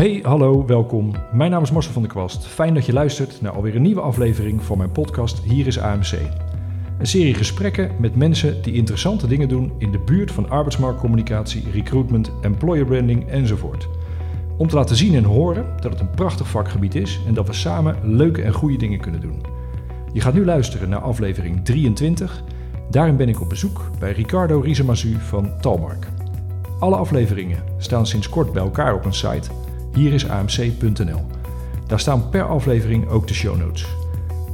[0.00, 1.14] Hey, hallo, welkom.
[1.32, 2.46] Mijn naam is Marcel van der Kwast.
[2.46, 6.12] Fijn dat je luistert naar alweer een nieuwe aflevering van mijn podcast Hier is AMC.
[6.98, 12.32] Een serie gesprekken met mensen die interessante dingen doen in de buurt van arbeidsmarktcommunicatie, recruitment,
[12.40, 13.88] employer branding enzovoort.
[14.56, 17.52] Om te laten zien en horen dat het een prachtig vakgebied is en dat we
[17.52, 19.42] samen leuke en goede dingen kunnen doen.
[20.12, 22.42] Je gaat nu luisteren naar aflevering 23.
[22.90, 26.06] Daarin ben ik op bezoek bij Ricardo Riesemazu van Talmark.
[26.78, 29.50] Alle afleveringen staan sinds kort bij elkaar op een site.
[29.94, 31.20] Hier is amc.nl.
[31.86, 33.86] Daar staan per aflevering ook de show notes.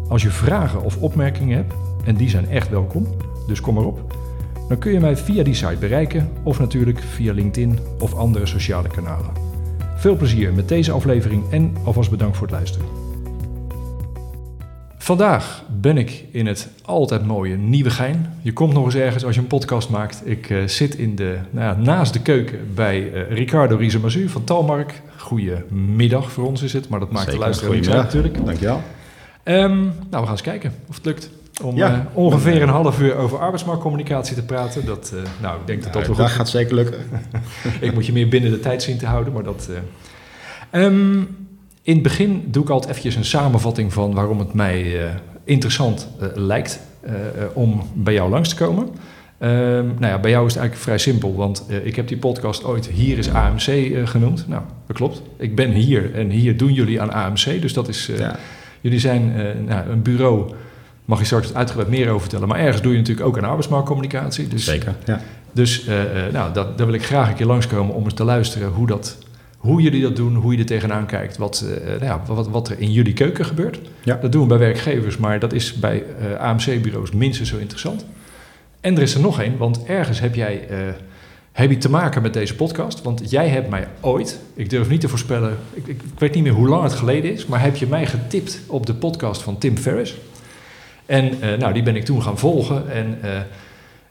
[0.09, 3.07] Als je vragen of opmerkingen hebt, en die zijn echt welkom,
[3.47, 4.17] dus kom maar op,
[4.69, 8.89] dan kun je mij via die site bereiken of natuurlijk via LinkedIn of andere sociale
[8.89, 9.31] kanalen.
[9.97, 13.06] Veel plezier met deze aflevering en alvast bedankt voor het luisteren.
[15.07, 18.33] Vandaag ben ik in het altijd mooie Nieuwegein.
[18.43, 20.23] Je komt nog eens ergens als je een podcast maakt.
[20.25, 24.45] Ik uh, zit in de, nou ja, naast de keuken bij uh, Ricardo Riesemazu van
[24.45, 25.03] Talmark.
[25.17, 28.45] Goedemiddag voor ons is het, maar dat maakt Zeker, de luisteraar niet uit natuurlijk.
[28.45, 28.83] Dankjewel.
[29.43, 31.31] Ehm, nou, we gaan eens kijken of het lukt
[31.63, 31.93] om Ja.
[31.93, 34.87] eh, ongeveer een half uur over arbeidsmarktcommunicatie te praten.
[34.87, 36.99] Dat, eh, nou, ik denk dat dat wel dat goed gaat zeker lukken.
[37.81, 39.69] ik moet je meer binnen de tijd zien te houden, maar dat...
[40.71, 40.91] eh.
[41.87, 46.09] In het begin doe ik altijd eventjes een samenvatting van waarom het mij eh, interessant
[46.21, 47.13] eh, lijkt eh,
[47.53, 48.89] om bij jou langs te komen.
[49.39, 52.65] Ehm, nou ja, bij jou is het eigenlijk vrij simpel, want ik heb die podcast
[52.65, 54.49] ooit Hier is AMC genoemd.
[54.49, 55.23] Nou, dat klopt.
[55.37, 58.11] Ik ben hier en hier doen jullie aan AMC, dus dat is...
[58.17, 58.37] Ja.
[58.81, 59.33] Jullie zijn
[59.67, 60.53] nou, een bureau,
[61.05, 64.49] mag je straks uitgebreid meer over vertellen, maar ergens doe je natuurlijk ook aan arbeidsmarktcommunicatie.
[64.49, 64.95] Dus Zeker.
[65.05, 65.21] Ja.
[65.53, 65.87] dus
[66.33, 69.19] nou, dat, daar wil ik graag een keer langskomen om eens te luisteren hoe, dat,
[69.67, 72.69] hoe jullie dat doen, hoe je er tegenaan kijkt, wat, eh, nou ja, wat, wat
[72.69, 73.81] er in jullie keuken gebeurt.
[74.03, 74.19] Ja.
[74.21, 78.07] Dat doen we bij werkgevers, maar dat is bij eh, AMC-bureaus minstens zo interessant.
[78.81, 80.79] En er is er nog één, want ergens heb jij eh,
[81.53, 83.03] heb je te maken met deze podcast.
[83.03, 86.43] Want jij hebt mij ooit, ik durf niet te voorspellen, ik, ik, ik weet niet
[86.43, 89.59] meer hoe lang het geleden is, maar heb je mij getipt op de podcast van
[89.59, 90.15] Tim Ferriss.
[91.07, 92.91] En eh, nou, die ben ik toen gaan volgen.
[92.93, 93.31] En eh,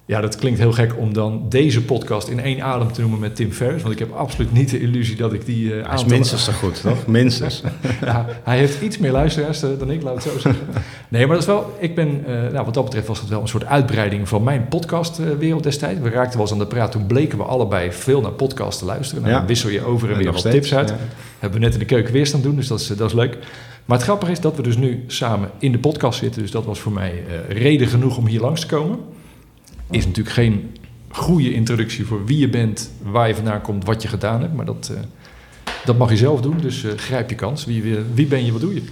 [0.07, 3.35] ja, dat klinkt heel gek om dan deze podcast in één adem te noemen met
[3.35, 3.81] Tim Ferriss.
[3.81, 6.43] Want ik heb absoluut niet de illusie dat ik die eh Hij is aantal- minstens
[6.43, 7.07] zo goed, toch?
[7.17, 7.63] Minstens.
[8.01, 10.67] ja, hij heeft iets meer luisteraars eh, dan ik, laat het zo zeggen.
[11.09, 13.41] Nee, maar dat is wel, ik ben, eh, nou, wat dat betreft was het wel
[13.41, 15.99] een soort uitbreiding van mijn podcastwereld destijds.
[16.01, 18.85] We raakten wel eens aan de praat, toen bleken we allebei veel naar podcasts te
[18.85, 19.21] luisteren.
[19.21, 19.39] Nou, Ja.
[19.39, 20.89] Dan wissel je over en En weer wat steeds, tips uit.
[20.89, 20.95] ja.
[21.39, 23.37] Hebben we net in de keuken weer staan doen, dus dat is, dat is leuk.
[23.85, 26.41] Maar het grappige is dat we dus nu samen in de podcast zitten.
[26.41, 28.99] Dus dat was voor mij reden genoeg om hier langs te komen.
[29.91, 30.75] Is natuurlijk geen
[31.09, 34.53] goede introductie voor wie je bent, waar je vandaan komt, wat je gedaan hebt.
[34.53, 34.99] Maar dat, eh,
[35.85, 37.65] dat mag je zelf doen, dus eh, grijp je kans.
[37.65, 38.83] Wie, wie, wie ben je, wat doe je?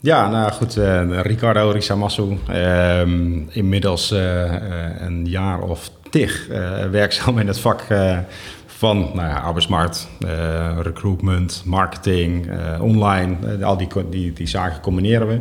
[0.00, 0.76] Ja, nou goed.
[0.76, 2.38] eh, Ricardo Risamasu.
[2.48, 4.60] ehm inmiddels eh, eh,
[5.00, 8.18] een jaar of tig eh, werkzaam in het vak eh,
[8.66, 13.36] van nou ja, arbeidsmarkt, eh, recruitment, marketing, eh, online.
[13.58, 15.38] Eh, al die, die, die zaken combineren we.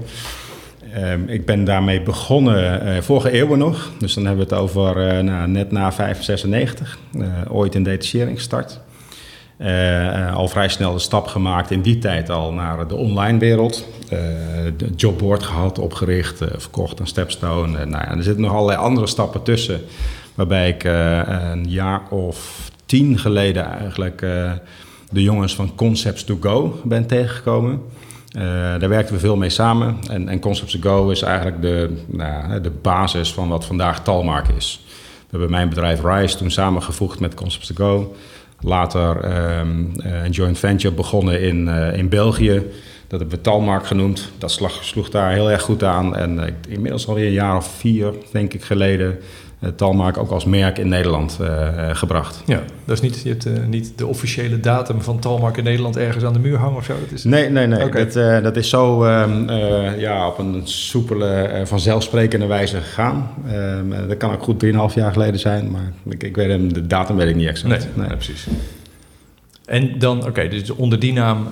[0.94, 3.92] Ehm, ik ben daarmee begonnen eh, vorige eeuw nog.
[4.00, 6.98] Dus dan hebben we het over eh, nou, net na 596.
[7.20, 8.42] eh, ooit in detachering
[9.58, 13.86] eh, al vrij snel de stap gemaakt in die tijd al naar de online wereld.
[14.78, 17.86] De jobboard gehad, opgericht, verkocht aan Stepstone.
[17.86, 19.82] Nou ja, er zitten nog allerlei andere stappen tussen.
[20.36, 24.20] Waarbij ik een jaar of tien geleden eigenlijk
[25.12, 27.82] de jongens van Concepts to Go ben tegengekomen.
[28.34, 28.44] Eh,
[28.80, 29.98] daar werkten we veel mee samen.
[30.10, 34.48] En, en Concepts to Go is eigenlijk de, nou, de basis van wat vandaag Talmark
[34.48, 34.82] is.
[35.18, 38.16] We hebben mijn bedrijf Rise toen samengevoegd met Concepts to Go.
[38.60, 42.54] Later ehm, eh, een joint venture begonnen in, eh, in België.
[43.08, 44.32] Dat hebben we Talmark genoemd.
[44.38, 46.16] Dat slag, sloeg daar heel erg goed aan.
[46.16, 49.20] En inmiddels alweer een jaar of vier, denk ik, geleden...
[49.64, 52.42] eh, Talmark ook als merk in Nederland eh, eh, gebracht.
[52.46, 56.24] Ja, dat is niet, je hebt, niet de officiële datum van Talmark in Nederland ergens
[56.24, 56.94] aan de muur hangen of zo.
[57.04, 57.84] Dat is, Nee, nee, nee.
[57.86, 58.08] Oké.
[58.08, 63.30] Dat, dat is zo ehm, eh, ja, op een soepele, vanzelfsprekende wijze gegaan.
[63.48, 66.74] Ehm, eh, dat kan ook goed 3,5 jaar geleden zijn, maar ik, ik weet hem,
[66.74, 67.88] de datum weet ik niet exact.
[67.96, 68.48] Nee, nee, precies.
[69.66, 71.48] En dan, oké, dus onder die naam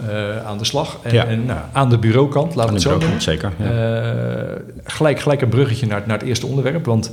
[0.46, 1.00] aan de slag.
[1.04, 1.26] En, Ja.
[1.26, 3.22] en nou, aan de bureaukant, laten we het zo noemen.
[3.22, 3.52] zeker.
[3.58, 3.66] Ja.
[3.66, 6.86] Eh, gelijk, gelijk een bruggetje naar, naar het eerste onderwerp.
[6.86, 7.12] Want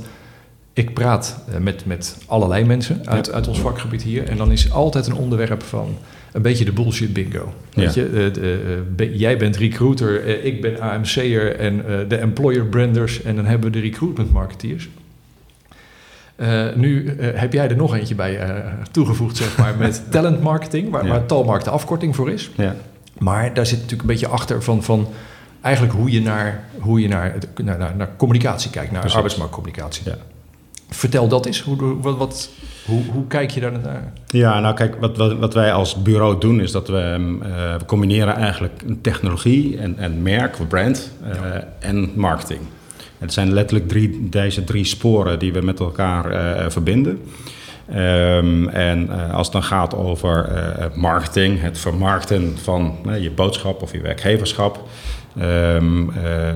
[0.73, 4.27] ik praat eh, met, met allerlei mensen uit, uit ons vakgebied hier.
[4.27, 5.97] En dan is altijd een onderwerp van
[6.31, 7.53] een beetje de bullshit bingo.
[7.73, 8.01] Weet Ja.
[8.01, 13.21] je, eh, de, eh, jij bent recruiter, ik ben AMC'er en de employer branders.
[13.21, 14.89] En dan hebben we de recruitment marketeers.
[16.75, 18.39] Nu heb jij er nog eentje bij
[18.91, 21.09] toegevoegd, zeg maar, met talent marketing, waar, Ja.
[21.09, 22.51] waar Talmark de afkorting voor is.
[22.55, 22.75] ja.
[23.17, 25.07] Maar daar zit natuurlijk een beetje achter van, van
[25.61, 29.15] eigenlijk hoe je naar, hoe je naar, naar, naar, naar communicatie kijkt, naar Precies.
[29.17, 30.03] arbeidsmarktcommunicatie.
[30.05, 30.15] Ja.
[30.89, 31.61] Vertel dat eens.
[31.61, 32.49] Hoe, wat, wat,
[32.85, 34.13] Hoe, hoe kijk je daar naar?
[34.27, 37.85] Ja, nou kijk, wat, wat, wat wij als bureau doen is dat we, uh, we
[37.85, 41.29] combineren eigenlijk technologie en, en merk, brand uh,
[41.79, 42.59] en marketing.
[43.17, 47.21] Het zijn letterlijk drie, deze drie sporen die we met elkaar uh, verbinden.
[47.95, 50.49] Um, en als het dan gaat over
[50.95, 54.87] marketing, het vermarkten van je boodschap of je werkgeverschap,
[55.41, 56.11] um,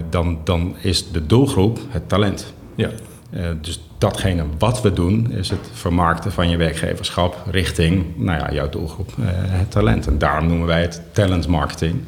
[0.09, 2.53] dan, dan is de doelgroep het talent.
[2.75, 2.89] Ja.
[3.37, 8.53] Uh, dus datgene wat we doen, is het vermarkten van je werkgeverschap richting nou ja,
[8.53, 10.07] jouw doelgroep, uh, het talent.
[10.07, 12.01] En daarom noemen wij het talent marketing.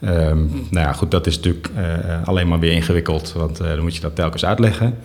[0.00, 3.94] Um, nou ja, goed, dat is natuurlijk uh, alleen maar weer ingewikkeld, want dan moet
[3.94, 4.98] je dat telkens uitleggen.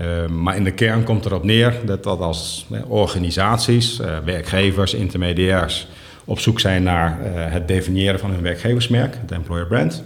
[0.00, 5.88] Um, maar in de kern komt erop neer dat, dat als organisaties, werkgevers, intermediairs
[6.24, 10.02] op zoek zijn naar het definiëren van hun werkgeversmerk, het employer brand.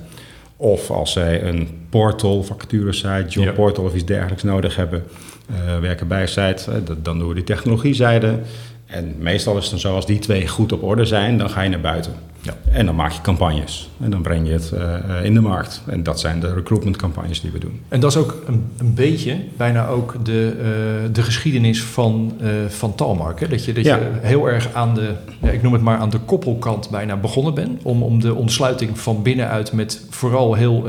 [0.57, 3.53] Of als zij een portal, vacaturesite, job ja.
[3.53, 5.05] portal of iets dergelijks nodig hebben,
[5.51, 8.39] uh, werken bij site, uh, dan doen we die technologie-zijde.
[8.87, 11.63] En meestal is het dan zo, als die twee goed op orde zijn, dan ga
[11.63, 12.13] je naar buiten.
[12.45, 12.55] Ja.
[12.71, 13.91] En dan maak je campagnes.
[14.03, 15.83] En dan breng je het uh, in de markt.
[15.87, 17.81] En dat zijn de recruitment campagnes die we doen.
[17.89, 20.65] En dat is ook een, een beetje, bijna ook de, uh,
[21.13, 23.41] de geschiedenis van, uh, van Talmark.
[23.41, 23.49] Hè?
[23.49, 23.97] Dat je, dat ja.
[23.97, 25.11] je heel erg aan de,
[25.43, 27.83] ja, ik noem het maar aan de koppelkant bijna begonnen bent.
[27.83, 30.87] Om, om de ontsluiting van binnenuit met vooral heel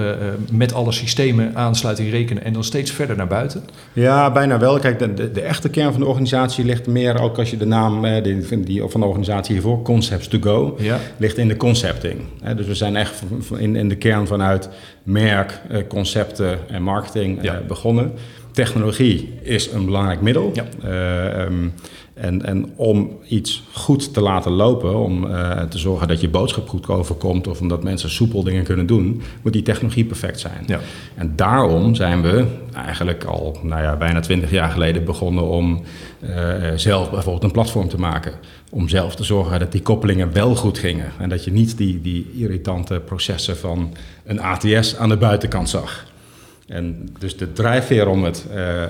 [0.52, 2.44] met alle systemen aansluiting rekenen.
[2.44, 3.64] En dan steeds verder naar buiten.
[3.94, 4.80] Ja, bijna wel.
[4.80, 7.66] Kijk, de, de, de echte kern van de organisatie ligt meer, ook als je de
[7.66, 11.00] naam die, die, van de organisatie hiervoor, Concepts to Go, ja.
[11.18, 12.22] ligt in in de concepting.
[12.56, 13.22] Dus we zijn echt
[13.58, 14.70] in, in de kern vanuit
[15.04, 17.62] merk, eh, concepten en marketing ja.
[17.68, 18.14] begonnen.
[18.52, 20.52] Technologie is een belangrijk middel.
[20.54, 20.66] Ja.
[20.86, 21.74] Uh, um,
[22.16, 26.70] en, en om iets goed te laten lopen, om uh, te zorgen dat je boodschap
[26.70, 30.64] goed overkomt of omdat mensen soepel dingen kunnen doen, moet die technologie perfect zijn.
[30.66, 30.80] Ja.
[31.16, 35.82] En daarom zijn we eigenlijk al nou ja, bijna twintig jaar geleden begonnen om
[36.20, 36.30] uh,
[36.76, 38.34] zelf bijvoorbeeld een platform te maken.
[38.70, 41.12] Om zelf te zorgen dat die koppelingen wel goed gingen.
[41.20, 43.94] En dat je niet die, die irritante processen van
[44.26, 46.06] een ATS aan de buitenkant zag.
[46.68, 48.84] En dus de drijfveer om het uh,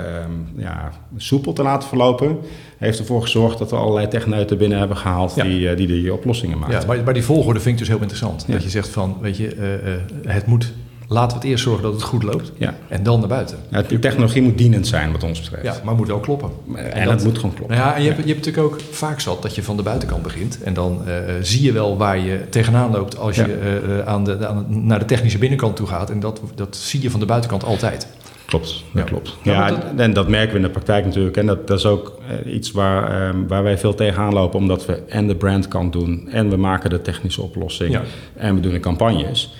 [0.57, 2.37] ja, soepel te laten verlopen,
[2.77, 5.43] heeft ervoor gezorgd dat we allerlei techneuten binnen hebben gehaald Ja.
[5.43, 6.79] die, uh, die die oplossingen maken.
[6.79, 8.43] Ja, maar, maar die volgorde vind ik dus heel interessant.
[8.47, 8.53] Ja.
[8.53, 10.73] Dat je zegt van, weet je, uh, uh, het moet,
[11.07, 12.51] laten we het eerst zorgen dat het goed loopt.
[12.57, 12.75] Ja.
[12.87, 13.57] En dan naar buiten.
[13.69, 15.63] Ja, de technologie moet dienend zijn wat ons betreft.
[15.63, 16.49] Ja, maar moet wel kloppen.
[16.75, 17.77] En, en dat, dat, moet gewoon kloppen.
[17.77, 19.83] Nou ja, en je hebt, je hebt natuurlijk ook vaak zat dat je van de
[19.83, 20.63] buitenkant begint.
[20.63, 24.47] En dan uh, zie je wel waar je tegenaan loopt als je uh, aan de,
[24.47, 26.09] aan, naar de technische binnenkant toe gaat.
[26.09, 28.07] En dat, dat zie je van de buitenkant altijd.
[28.45, 29.09] Klopt, dat Ja.
[29.09, 29.37] klopt.
[29.43, 31.37] Ja, en dat merken we in de praktijk natuurlijk.
[31.37, 34.85] En dat, dat is ook eh, iets waar, ehm, waar wij veel tegenaan lopen, omdat
[34.85, 38.01] we en de brandkant doen, en we maken de technische oplossing, Ja.
[38.35, 39.53] en we doen de campagnes.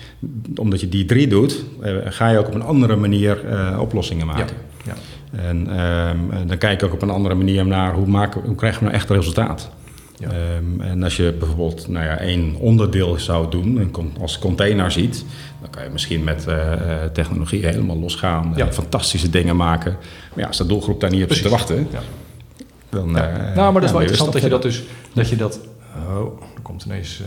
[0.56, 4.26] Omdat je die drie doet, eh, ga je ook op een andere manier eh, oplossingen
[4.26, 4.56] maken.
[4.84, 4.94] Ja.
[5.42, 8.78] En ehm, dan kijk je ook op een andere manier naar hoe, maken, hoe krijgen
[8.78, 9.70] we nou echt resultaat.
[10.18, 10.28] Ja.
[10.28, 15.24] Ehm, en als je bijvoorbeeld nou ja, één onderdeel zou doen, als container ziet,
[15.60, 18.52] dan kan je misschien met eh, eh, technologie helemaal losgaan.
[18.56, 18.66] Ja.
[18.66, 19.92] en fantastische dingen maken.
[20.30, 22.00] Maar ja, als de doelgroep daar niet op zit te wachten, Ja.
[22.88, 23.10] dan.
[23.10, 23.28] Ja.
[23.28, 24.82] eh, nou, maar dat is wel interessant dat je dat dus,
[25.12, 25.60] dat je dat,
[26.08, 27.22] oh, er komt ineens,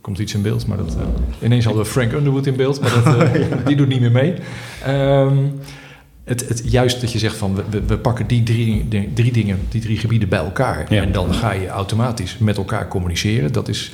[0.00, 0.96] komt iets in beeld, maar dat,
[1.42, 3.26] ineens hadden we Frank Underwood in beeld, maar dat,
[3.66, 4.34] die doet niet meer mee.
[4.84, 5.36] Ehm,
[6.28, 9.80] het, het, juist dat je zegt van, we- we, pakken die drie, drie dingen, die
[9.80, 11.02] drie gebieden bij elkaar Ja.
[11.02, 13.52] en dan ga je automatisch met elkaar communiceren.
[13.52, 13.90] Dat is,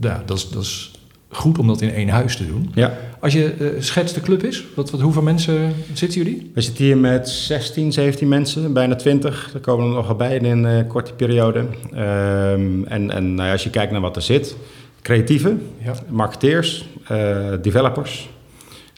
[0.00, 0.90] ja, dat is, dat is
[1.28, 2.70] goed om dat in één huis te doen.
[2.74, 6.50] Ja, Als je uh, schetst de club is, wat, wat, hoeveel mensen zitten jullie?
[6.54, 9.50] we zitten hier met 16, 17 mensen, bijna 20.
[9.54, 11.64] Er komen er nogal bij in een eh, korte periode.
[11.92, 14.56] Ehm, en en nou ja, als je kijkt naar wat er zit,
[15.02, 15.92] creatieven, Ja.
[16.08, 18.28] marketeers, eh, developers.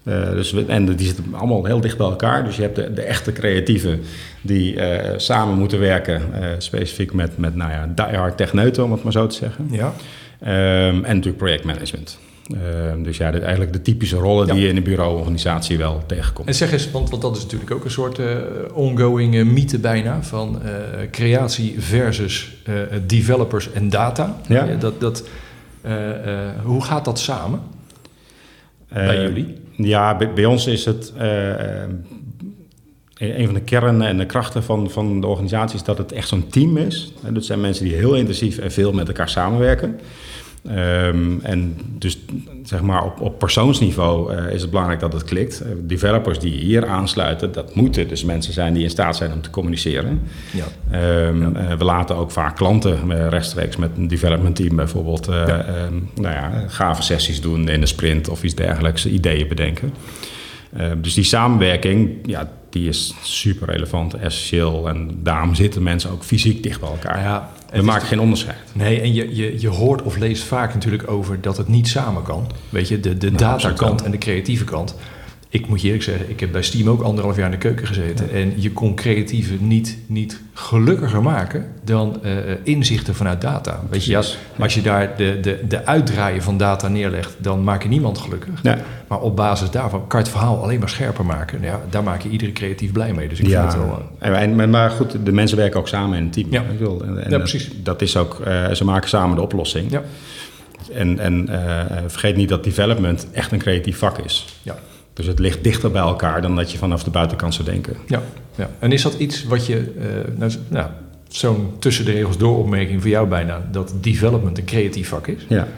[0.04, 2.44] Eh, dus we, en die zitten allemaal heel dicht bij elkaar.
[2.44, 4.00] Dus je hebt de, de echte creatieven
[4.40, 6.22] die eh, samen moeten werken.
[6.34, 9.68] eh, specifiek met, met nou ja, diehard techneuten, om het maar zo te zeggen.
[9.70, 9.94] Ja.
[10.40, 12.18] Ehm, en natuurlijk projectmanagement.
[12.52, 14.52] Ehm, dus ja, dit, eigenlijk de typische rollen Ja.
[14.52, 16.48] die je in een bureauorganisatie wel tegenkomt.
[16.48, 18.18] En zeg eens, want, want dat is natuurlijk ook een soort
[18.72, 20.62] ongoing mythe bijna van
[21.10, 22.56] creatie versus
[23.06, 24.36] developers en data.
[24.48, 24.66] Ja.
[24.78, 25.24] dat, dat,
[26.62, 27.60] hoe gaat dat samen
[28.94, 29.54] bij jullie?
[29.76, 31.12] Ja, bij, bij, ons is het
[33.18, 36.28] een van de kernen en de krachten van, van de organisatie is dat het echt
[36.28, 37.12] zo'n team is.
[37.24, 40.00] En dat zijn mensen die heel intensief en veel met elkaar samenwerken.
[40.70, 42.18] Um, en dus
[42.62, 45.62] zeg maar op, op persoonsniveau uh, is het belangrijk dat het klikt.
[45.62, 49.40] Uh, developers die hier aansluiten, dat moeten dus mensen zijn die in staat zijn om
[49.40, 50.22] te communiceren.
[50.50, 51.26] Ja.
[51.26, 51.70] Um, ja.
[51.70, 55.66] Uh, we laten ook vaak klanten rechtstreeks met een development team bijvoorbeeld ja.
[55.84, 59.94] Um, nou ja, gave sessies doen in een sprint of iets dergelijks, ideeën bedenken.
[61.00, 64.88] dus die samenwerking, ja, die is super relevant, essentieel.
[64.88, 67.20] En daarom zitten mensen ook fysiek dicht bij elkaar.
[67.20, 68.58] Ja, We maken geen onderscheid.
[68.72, 72.22] Nee, en je, je, je hoort of leest vaak natuurlijk over dat het niet samen
[72.22, 72.46] kan.
[72.68, 74.94] Weet je, de, de Nou, datakant en de creatieve kant.
[75.54, 77.86] Ik moet je eerlijk zeggen, ik heb bij Steam ook anderhalf jaar in de keuken
[77.86, 78.30] gezeten.
[78.32, 82.32] En je kon creatieve niet, niet gelukkiger maken dan eh,
[82.62, 83.80] inzichten vanuit data.
[83.90, 84.38] Weet je, Precies.
[84.58, 88.62] als je daar de, de, de uitdraaien van data neerlegt, dan maak je niemand gelukkig.
[88.62, 88.78] Ja.
[89.08, 91.62] Maar op basis daarvan kan je het verhaal alleen maar scherper maken.
[91.62, 93.28] Ja, daar maak je iedere creatief blij mee.
[93.28, 94.02] Dus ik vind het wel...
[94.18, 96.46] eh, en, en- maar- goed, de mensen werken ook samen in een team.
[96.50, 96.60] Ja.
[96.60, 97.66] Ik wil- en, en Ja, precies.
[97.68, 99.90] Dat, dat is ook, eh, ze maken samen de oplossing.
[99.90, 100.02] ja,
[100.92, 104.46] En, en eh, vergeet niet dat development echt een creatief vak is.
[104.62, 104.76] ja.
[105.14, 107.96] Dus het ligt dichter bij elkaar dan dat je vanaf de buitenkant zou denken.
[108.06, 108.22] Ja,
[108.54, 108.70] ja.
[108.78, 110.90] En is dat iets wat je, eh, nou, nou,
[111.28, 115.46] zo'n tussen de regels door opmerking voor jou bijna, dat development een creatief vak is?
[115.48, 115.68] Ja.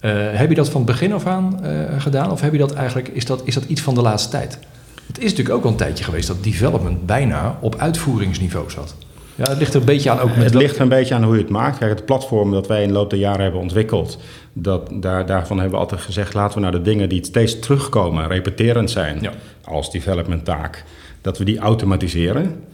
[0.00, 2.30] Eh, heb je dat van het begin af aan eh, gedaan?
[2.30, 4.58] Of heb je dat eigenlijk, is dat, is dat iets van de laatste tijd?
[5.06, 8.94] Het is natuurlijk ook al een tijdje geweest dat development bijna op uitvoeringsniveau zat.
[9.38, 11.22] Ja, het ligt er een beetje aan ook met Het ligt er een beetje aan
[11.24, 11.78] hoe je het maakt.
[11.78, 14.18] Kijk, het platform dat wij in de loop der jaren hebben ontwikkeld,
[14.52, 18.28] dat, daar, daarvan hebben we altijd gezegd, laten we nou de dingen die steeds terugkomen,
[18.28, 19.32] repeterend zijn, Ja.
[19.64, 20.84] als development taak,
[21.20, 22.64] dat we die automatiseren.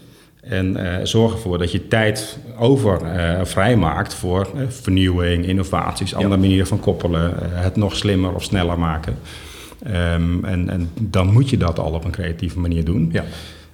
[0.41, 6.37] En eh zorgen ervoor dat je tijd over eh, vrijmaakt voor eh, vernieuwing, innovaties, andere
[6.41, 9.19] manieren van koppelen, het nog slimmer of sneller maken.
[9.83, 13.09] Ehm, en, en dan moet je dat al op een creatieve manier doen.
[13.13, 13.25] Ja,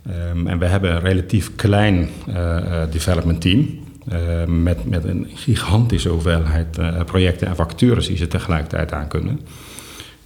[0.07, 3.79] Ehm, en we hebben een relatief klein eh, eh, development team.
[4.09, 9.41] eh, met, met een gigantische hoeveelheid eh, projecten en vacatures die ze tegelijkertijd aan kunnen.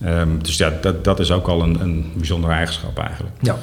[0.00, 3.34] Ehm, dus ja, dat, dat is ook al een, een bijzondere eigenschap eigenlijk.
[3.40, 3.56] ja.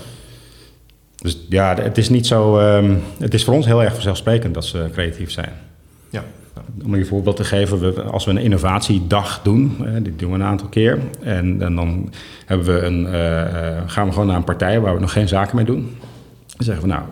[1.22, 2.60] Dus ja, het is niet zo.
[2.60, 5.54] ehm, het is voor ons heel erg vanzelfsprekend dat ze creatief zijn.
[6.10, 6.24] ja.
[6.86, 10.36] Om je voorbeeld te geven, we, als we een innovatiedag doen, eh, dit doen we
[10.36, 12.10] een aantal keer, en, dan
[12.46, 15.28] hebben we een, eh, eh, gaan we gewoon naar een partij waar we nog geen
[15.28, 15.98] zaken mee doen.
[16.56, 17.04] Dan zeggen we, nou,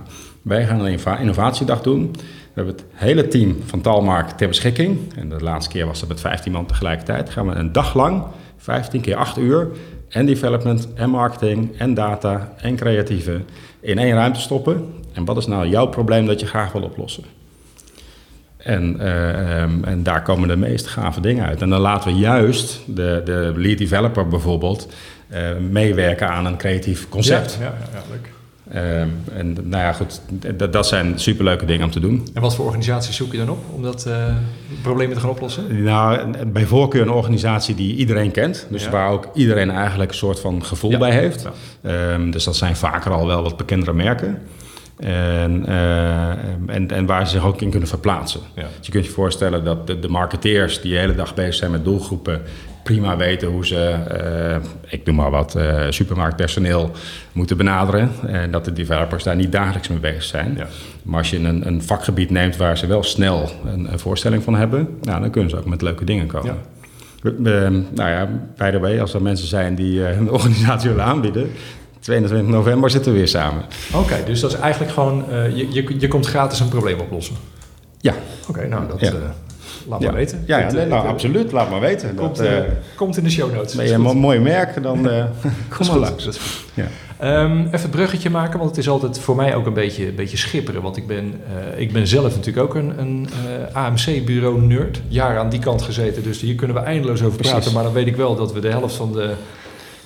[0.41, 2.11] wij gaan een innova- innovatiedag doen.
[2.11, 4.97] We hebben het hele team van Talmark ter beschikking.
[5.15, 7.29] En de laatste keer was dat met 15 man tegelijkertijd.
[7.29, 8.23] Gaan we een dag lang,
[8.57, 9.67] 15 keer 8 uur,
[10.09, 13.41] en development, en marketing, en data, en creatieve
[13.79, 14.93] in één ruimte stoppen.
[15.13, 17.23] En wat is nou jouw probleem dat je graag wil oplossen?
[18.63, 21.61] En, eh, ehm, en daar komen de meest gave dingen uit.
[21.61, 24.87] En dan laten we juist de, de lead developer bijvoorbeeld
[25.29, 27.57] eh, meewerken aan een creatief concept.
[27.59, 28.29] Ja, ja, ja, leuk.
[28.71, 30.21] Ehm, en nou ja, goed,
[30.57, 32.27] dat, dat zijn superleuke dingen om te doen.
[32.33, 34.13] En wat voor organisaties zoek je dan op om dat eh,
[34.81, 35.83] probleem te gaan oplossen?
[35.83, 38.67] Nou, bij voorkeur een organisatie die iedereen kent.
[38.69, 38.89] Dus Ja.
[38.89, 40.97] waar ook iedereen eigenlijk een soort van gevoel Ja.
[40.97, 41.47] bij heeft.
[41.81, 44.41] Ehm, dus dat zijn vaker al wel wat bekendere merken.
[44.99, 46.29] En, eh,
[46.75, 48.41] en, en waar ze zich ook in kunnen verplaatsen.
[48.55, 48.65] Ja.
[48.77, 51.71] Dus je kunt je voorstellen dat de, de marketeers die de hele dag bezig zijn
[51.71, 52.41] met doelgroepen...
[52.83, 56.91] prima weten hoe ze, eh, ik noem maar wat, eh, supermarktpersoneel
[57.31, 58.11] moeten benaderen.
[58.27, 60.53] En dat de developers daar niet dagelijks mee bezig zijn.
[60.57, 60.67] Ja.
[61.03, 64.55] Maar als je een, een vakgebied neemt waar ze wel snel een, een voorstelling van
[64.55, 64.97] hebben...
[65.01, 66.55] Nou, dan kunnen ze ook met leuke dingen komen.
[66.55, 66.55] Ja.
[67.21, 71.49] Nou ja, by the way, als er mensen zijn die eh, een organisatie willen aanbieden...
[71.99, 73.63] 22 november zitten we weer samen.
[73.93, 77.35] Oké, dus dat is eigenlijk gewoon, eh, je, je, je komt gratis een probleem oplossen.
[78.01, 78.13] Ja,
[78.49, 79.07] Oké, nou, dat Ja.
[79.07, 79.13] eh,
[79.87, 80.05] laat ja.
[80.07, 80.43] maar weten.
[80.45, 81.51] Ja, ja, Dit, nee, eh, nou, absoluut.
[81.51, 82.15] Laat maar weten.
[82.15, 82.47] Komt, dat,
[82.95, 83.75] komt in de show notes.
[83.75, 85.23] ben je een mo- mooi merk, dan eh
[85.69, 85.99] kom maar goed.
[85.99, 86.39] langs.
[86.73, 86.85] Ja.
[87.17, 90.15] Ehm, even het bruggetje maken, want het is altijd voor mij ook een beetje, een
[90.15, 90.81] beetje schipperen.
[90.81, 91.33] Want ik ben,
[91.73, 93.29] eh, ik ben zelf natuurlijk ook een, een
[93.71, 95.01] eh, AMC-bureau-nerd.
[95.07, 97.51] Jaren aan die kant gezeten, dus hier kunnen we eindeloos over Precies.
[97.53, 97.73] praten.
[97.73, 99.33] Maar dan weet ik wel dat we de helft van de,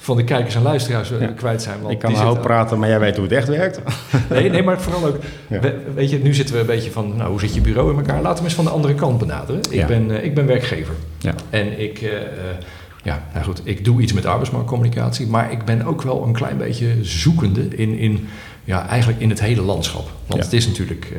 [0.04, 1.28] van de kijkers en luisteraars eh, Ja.
[1.28, 1.80] kwijt zijn.
[1.82, 3.80] Want Ik kan een hoop zitten- praten, maar jij weet hoe het echt werkt.
[4.30, 5.18] Nee, nee, maar vooral ook,
[5.48, 5.60] Ja.
[5.60, 7.98] we- weet je, nu zitten we een beetje van, nou, hoe zit je bureau in
[7.98, 8.22] elkaar?
[8.22, 9.62] Laten we eens van de andere kant benaderen.
[9.62, 9.86] Ik, Ja.
[9.88, 10.94] ben, eh, ik ben werkgever.
[11.20, 11.34] Ja.
[11.50, 12.10] En ik, eh,
[13.04, 16.58] ja, nou goed, ik doe iets met arbeidsmarktcommunicatie, maar ik ben ook wel een klein
[16.58, 18.28] beetje zoekende in, in
[18.64, 20.10] ja, eigenlijk in het hele landschap.
[20.26, 20.46] Want Ja.
[20.46, 21.14] het is natuurlijk,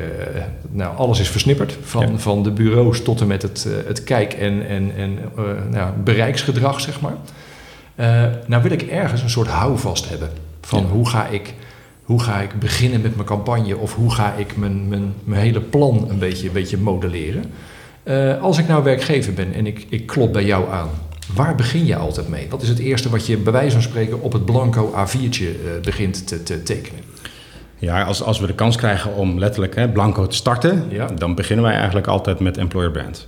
[0.71, 2.17] nou, alles is versnipperd, van, Ja.
[2.17, 5.17] van de bureaus tot en met het, het kijk- en, en, en
[5.71, 7.13] nou, bereiksgedrag, zeg maar.
[7.95, 10.29] Eh, nou wil ik ergens een soort houvast hebben
[10.61, 10.87] van Ja.
[10.87, 11.53] hoe ga ik...
[12.03, 15.61] Hoe ga ik beginnen met mijn campagne of hoe ga ik mijn, mijn, mijn hele
[15.61, 17.43] plan een beetje, een beetje modelleren?
[18.03, 20.89] Eh, als ik nou werkgever ben en ik, ik klop bij jou aan,
[21.33, 22.47] waar begin je altijd mee?
[22.49, 25.81] Wat is het eerste wat je bij wijze van spreken op het blanco A4'tje eh,
[25.83, 26.99] begint te, te tekenen?
[27.77, 31.05] Ja, als, als we de kans krijgen om letterlijk hè, blanco te starten, Ja.
[31.05, 33.27] dan beginnen wij eigenlijk altijd met employer brand.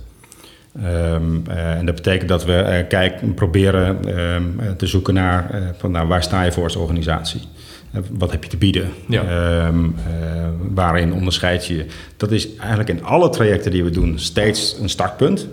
[0.76, 5.50] Ehm, eh, en dat betekent dat we eh, kijken, proberen ehm, eh, te zoeken naar
[5.78, 7.40] van, nou, waar sta je voor als organisatie?
[8.10, 8.90] Wat heb je te bieden?
[9.08, 9.22] Ja.
[9.22, 9.90] Ehm, eh,
[10.74, 11.86] waarin onderscheid je je?
[12.16, 15.46] Dat is eigenlijk in alle trajecten die we doen steeds een startpunt.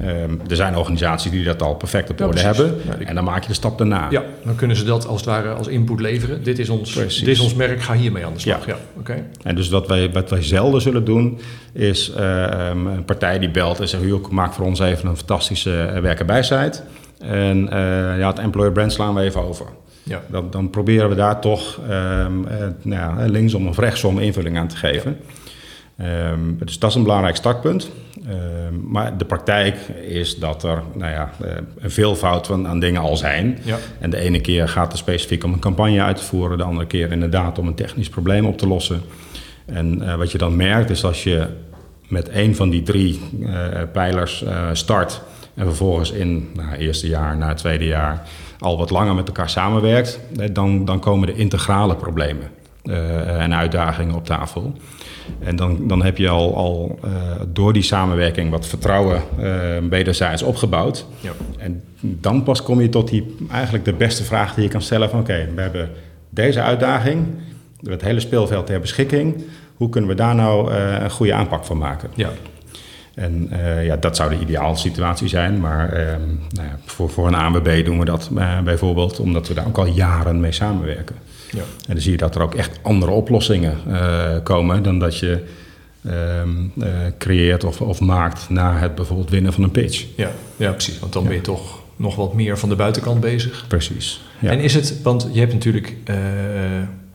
[0.00, 2.74] Ehm, er zijn organisaties die dat al perfect op orde hebben.
[2.98, 4.06] Ja, En dan maak je de stap daarna.
[4.10, 6.42] Ja, dan kunnen ze dat als het ware als input leveren.
[6.42, 7.18] Dit is ons, Precies.
[7.24, 8.66] dit is ons merk, ga hiermee aan de slag.
[8.66, 8.78] Ja, Ja.
[8.98, 9.24] oké.
[9.42, 11.38] En dus wat wij, wat wij zelden zullen doen,
[11.72, 15.16] is eh, ehm, een partij die belt en zegt: "Joh, maak voor ons even een
[15.16, 16.80] fantastische uh, werkenbijsite.
[17.18, 17.78] En eh,
[18.18, 19.66] ja, het employer brand slaan we even over.
[20.02, 20.22] Ja.
[20.26, 24.68] Dan, dan proberen we daar toch ehm, eh, nou ja, linksom of rechtsom invulling aan
[24.68, 25.16] te geven.
[26.58, 27.90] Dus dat is een belangrijk startpunt.
[28.26, 29.76] Ehm, maar de praktijk
[30.08, 33.58] is dat er nou ja, eh, een veelvoud van, aan dingen al zijn.
[33.62, 33.76] Ja.
[34.00, 36.86] En de ene keer gaat het specifiek om een campagne uit te voeren, de andere
[36.86, 39.02] keer inderdaad om een technisch probleem op te lossen.
[39.66, 41.46] En eh, wat je dan merkt is als je
[42.08, 45.22] met één van die drie eh, pijlers start
[45.54, 48.26] en vervolgens in nou, het eerste jaar, na het tweede jaar
[48.58, 50.20] al wat langer met elkaar samenwerkt,
[50.52, 52.57] dan, dan komen de integrale problemen
[52.88, 54.72] eh, en uitdagingen op tafel.
[55.38, 57.10] En dan, dan heb je al, al eh,
[57.48, 61.06] door die samenwerking wat vertrouwen eh wederzijds opgebouwd.
[61.20, 61.32] Ja.
[61.58, 65.10] En dan pas kom je tot die, eigenlijk de beste vraag die je kan stellen
[65.10, 65.90] van oké, we hebben
[66.30, 67.26] deze uitdaging,
[67.82, 69.44] het hele speelveld ter beschikking.
[69.76, 72.10] Hoe kunnen we daar nou een goede aanpak van maken?
[72.14, 72.30] Ja.
[73.14, 73.50] En
[73.82, 75.60] ja, dat zou de ideale situatie zijn.
[75.60, 78.30] Maar ehm, nou ja, voor, voor een ANWB doen we dat
[78.64, 81.16] bijvoorbeeld omdat we daar ook al jaren mee samenwerken.
[81.50, 81.60] Ja.
[81.60, 85.44] En dan zie je dat er ook echt andere oplossingen eh, komen dan dat je
[86.04, 86.48] ehm,
[86.80, 86.88] eh,
[87.18, 90.04] creëert of, of maakt na het bijvoorbeeld winnen van een pitch.
[90.16, 90.30] Ja.
[90.56, 90.98] ja, precies.
[90.98, 93.64] Want dan ben je toch nog wat meer van de buitenkant bezig.
[93.68, 94.20] Precies.
[94.38, 94.50] Ja.
[94.50, 96.16] En is het, want je hebt natuurlijk eh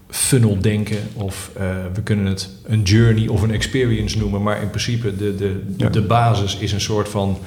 [0.10, 1.52] funnel denken of
[1.94, 5.90] we kunnen het een journey of een experience noemen, maar in principe de, de, Ja.
[5.90, 7.38] de basis is een soort van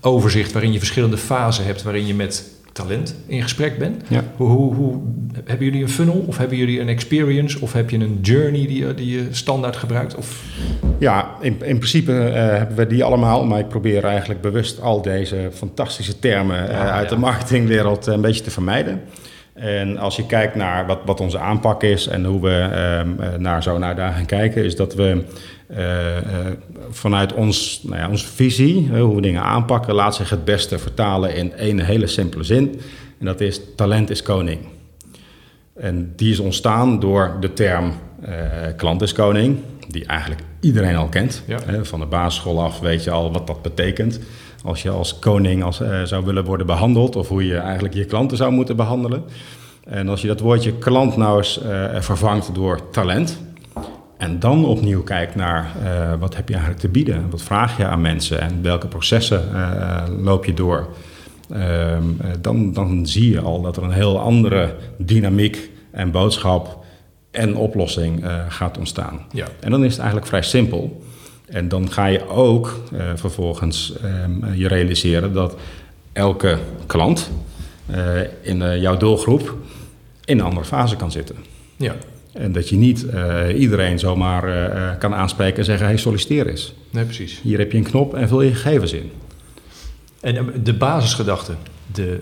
[0.00, 2.44] overzicht waarin je verschillende fasen hebt waarin je met
[2.76, 4.02] talent in gesprek bent.
[4.08, 4.22] Ja.
[4.36, 5.00] Hoe, hoe, hoe,
[5.44, 8.86] hebben jullie een funnel of hebben jullie een experience of heb je een journey die,
[8.86, 10.14] je- die je standaard gebruikt?
[10.14, 10.42] Of,
[10.98, 15.02] Ja, in, in principe eh, hebben we die allemaal, maar ik probeer eigenlijk bewust al
[15.02, 17.14] deze fantastische termen eh, Ja, uit ja.
[17.14, 19.00] de marketingwereld een beetje te vermijden.
[19.54, 23.62] En als je kijkt naar wat, wat onze aanpak is en hoe we eh, naar
[23.62, 25.22] zo'n uitdaging kijken, is dat we eh, eh,
[26.90, 30.78] vanuit ons, nou ja, onze visie, eh, hoe we dingen aanpakken, laat zich het beste
[30.78, 32.80] vertalen in één hele simpele zin.
[33.18, 34.58] En dat is talent is koning.
[35.74, 37.92] En die is ontstaan door de term
[38.24, 38.32] eh
[38.76, 41.42] klant is koning, die eigenlijk iedereen al kent.
[41.46, 41.58] Ja.
[41.82, 44.20] Van de basisschool af weet je al wat dat betekent.
[44.64, 48.04] Als je als koning als, eh, zou willen worden behandeld, of hoe je eigenlijk je
[48.04, 49.24] klanten zou moeten behandelen.
[49.84, 53.38] En als je dat woordje klant nou eens eh, vervangt door talent.
[54.16, 57.86] En dan opnieuw kijkt naar eh, wat heb je eigenlijk te bieden, wat vraag je
[57.86, 60.88] aan mensen en welke processen eh, loop je door.
[61.50, 66.84] Ehm, eh, dan, dan zie je al dat er een heel andere dynamiek en boodschap
[67.30, 69.20] en oplossing gaat ontstaan.
[69.32, 69.46] ja.
[69.60, 71.04] En dan is het eigenlijk vrij simpel.
[71.46, 72.80] En dan ga je ook
[73.14, 75.56] vervolgens ehm, je realiseren dat
[76.12, 77.30] elke klant
[78.42, 79.56] in jouw doelgroep
[80.24, 81.36] in een andere fase kan zitten.
[81.76, 81.94] ja.
[82.38, 86.46] En dat je niet eh, iedereen zomaar eh, eh, kan aanspreken en zeggen: hey, solliciteer
[86.46, 86.74] eens.
[86.90, 87.40] Nee, precies.
[87.42, 89.10] Hier heb je een knop en vul je gegevens in.
[90.20, 91.52] En de basisgedachte,
[91.92, 92.20] de,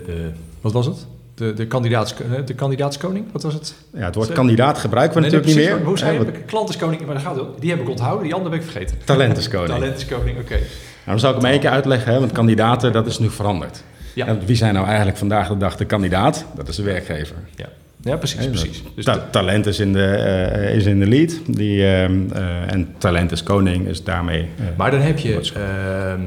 [0.61, 1.05] wat was het?
[1.35, 3.75] De, de, kandidaats, de kandidaaatskoning, wat was het?
[3.93, 5.83] Ja, het woord kandidaat gebruiken we Nee, natuurlijk nee, niet meer.
[5.83, 6.43] maar Hoe zei je?
[6.45, 7.39] Klant is koning, maar daar gaat.
[7.59, 8.95] Die heb ik onthouden, die andere ben ik vergeten.
[8.95, 9.69] want Talent is koning.
[9.79, 10.53] Talent is koning, oké.
[10.53, 10.65] Nou,
[11.05, 13.83] dan zal ik hem één keer uitleggen, hè, want kandidaten, dat is nu veranderd.
[14.13, 14.27] Ja.
[14.27, 16.45] En wie zijn nou eigenlijk vandaag de dag de kandidaat?
[16.55, 17.35] Dat is de werkgever.
[17.55, 17.69] Ja,
[18.05, 18.83] ja precies, precies.
[18.95, 21.39] Dus Ta- talent is in de, eh, is in de lead.
[21.47, 24.41] Die, ehm, eh, en talent is koning, is daarmee...
[24.41, 26.21] eh, maar dan heb je, ehm,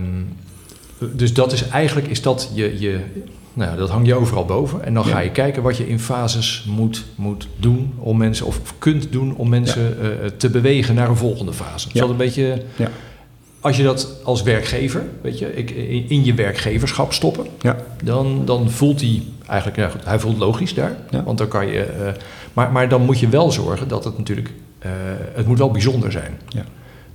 [1.16, 2.98] dus dat is eigenlijk, is dat je, je
[3.52, 4.84] nou, dat hang je overal boven.
[4.84, 8.60] En dan ga je kijken wat je in fases moet, moet doen om mensen, of
[8.78, 9.96] kunt doen om mensen
[10.36, 11.88] te bewegen naar een volgende fase.
[11.92, 12.88] Dat is een beetje, Ja.
[13.60, 18.70] als je dat als werkgever, weet je, in, in je werkgeverschap stoppen, ja, dan, dan
[18.70, 20.96] voelt hij eigenlijk, ja, goed, hij voelt logisch daar.
[21.10, 21.22] Ja.
[21.22, 22.12] Want dan kan je, eh,
[22.52, 24.90] maar, maar dan moet je wel zorgen dat het natuurlijk, eh,
[25.32, 26.38] het moet wel bijzonder zijn.
[26.48, 26.62] Ja.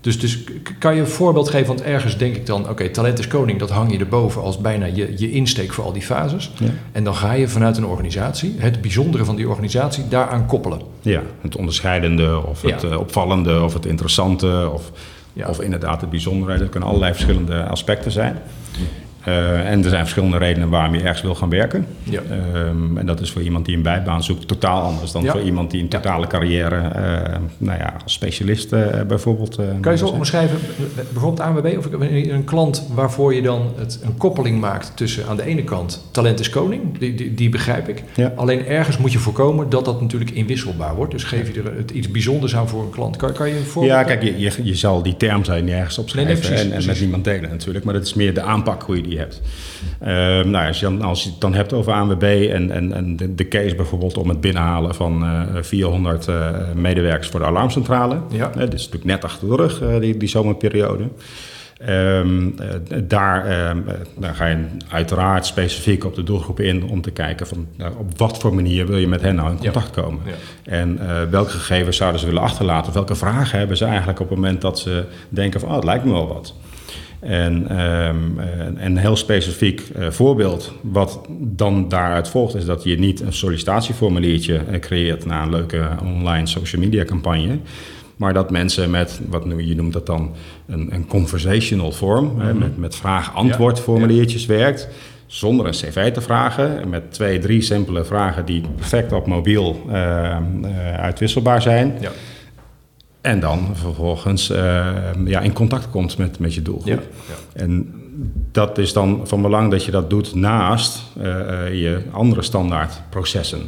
[0.01, 0.39] Dus, dus
[0.79, 3.69] kan je een voorbeeld geven, want ergens denk ik dan, oké, talent is koning, dat
[3.69, 6.51] hang je erboven als bijna je, je insteek voor al die fases.
[6.59, 6.67] ja.
[6.91, 10.81] En dan ga je vanuit een organisatie, het bijzondere van die organisatie, daaraan koppelen.
[11.01, 12.89] ja, het onderscheidende of het Ja.
[12.89, 14.91] eh, opvallende of het interessante of,
[15.33, 15.47] Ja.
[15.49, 16.57] of inderdaad het bijzondere.
[16.57, 18.37] Dat kunnen allerlei verschillende aspecten zijn.
[19.27, 21.85] Uh, en er zijn verschillende redenen waarom je ergens wil gaan werken.
[22.03, 22.21] Ja.
[22.67, 25.31] Um, en dat is voor iemand die een bijbaan zoekt totaal anders dan Ja.
[25.31, 29.59] voor iemand die een totale carrière, uh, nou ja, als specialist uh, bijvoorbeeld.
[29.81, 30.57] Kan je zo omschrijven,
[31.11, 35.43] bijvoorbeeld ANWB of een klant waarvoor je dan het, een koppeling maakt tussen aan de
[35.43, 38.03] ene kant talent is koning, die, die, die begrijp ik.
[38.15, 38.33] Ja.
[38.35, 41.11] Alleen ergens moet je voorkomen dat dat natuurlijk inwisselbaar wordt.
[41.11, 43.17] Dus geef je er het iets bijzonders aan voor een klant.
[43.17, 43.93] Kan, kan je een voorbeeld?
[43.93, 46.79] Ja, kijk, je, je, je zal die term zijn nergens opschrijven Nee, nee, precies, en,
[46.79, 47.85] en met niemand delen natuurlijk.
[47.85, 49.41] Maar dat is meer de aanpak hoe je die hebt.
[49.99, 53.15] Ehm, nou, als, je dan, als je het dan hebt over ANWB en, en, en
[53.17, 58.17] de, de case bijvoorbeeld om het binnenhalen van eh 400 eh, medewerkers voor de alarmcentrale.
[58.29, 58.51] Ja.
[58.51, 61.03] Eh, dit is natuurlijk net achter de rug, eh, die, die zomerperiode.
[61.85, 67.01] Ehm, eh, daar, ehm, eh, daar ga je uiteraard specifiek op de doelgroep in om
[67.01, 69.71] te kijken van nou, op wat voor manier wil je met hen nou in Ja.
[69.71, 70.21] contact komen.
[70.25, 70.31] Ja.
[70.71, 72.87] En eh, welke gegevens zouden ze willen achterlaten?
[72.87, 75.83] Of welke vragen hebben ze eigenlijk op het moment dat ze denken van oh, het
[75.83, 76.55] lijkt me wel wat.
[77.23, 82.55] En ehm, eh, een heel specifiek eh, voorbeeld wat dan daaruit volgt...
[82.55, 85.25] is dat je niet een sollicitatieformuliertje eh, creëert...
[85.25, 87.57] na een leuke online social media campagne...
[88.15, 90.31] maar dat mensen met, wat nu, je noemt dat dan,
[90.67, 92.39] een, een conversational form...
[92.39, 94.87] hè, met, met vraag-antwoord formuliertjes werkt...
[95.25, 96.81] zonder een cv te vragen...
[96.81, 100.39] en met twee, drie simpele vragen die perfect op mobiel eh, eh,
[100.97, 101.97] uitwisselbaar zijn...
[101.99, 102.11] Ja.
[103.23, 104.57] En dan vervolgens uh,
[105.25, 106.87] ja, in contact komt met, met je doelgroep.
[106.87, 107.61] Ja, ja.
[107.61, 107.93] En
[108.51, 111.23] dat is dan van belang dat je dat doet naast uh,
[111.81, 113.61] je andere standaard processen.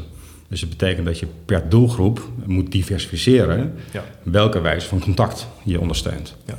[0.47, 4.03] Dus het betekent dat je per doelgroep moet diversificeren Ja.
[4.23, 6.35] welke wijze van contact je ondersteunt.
[6.45, 6.57] Ja.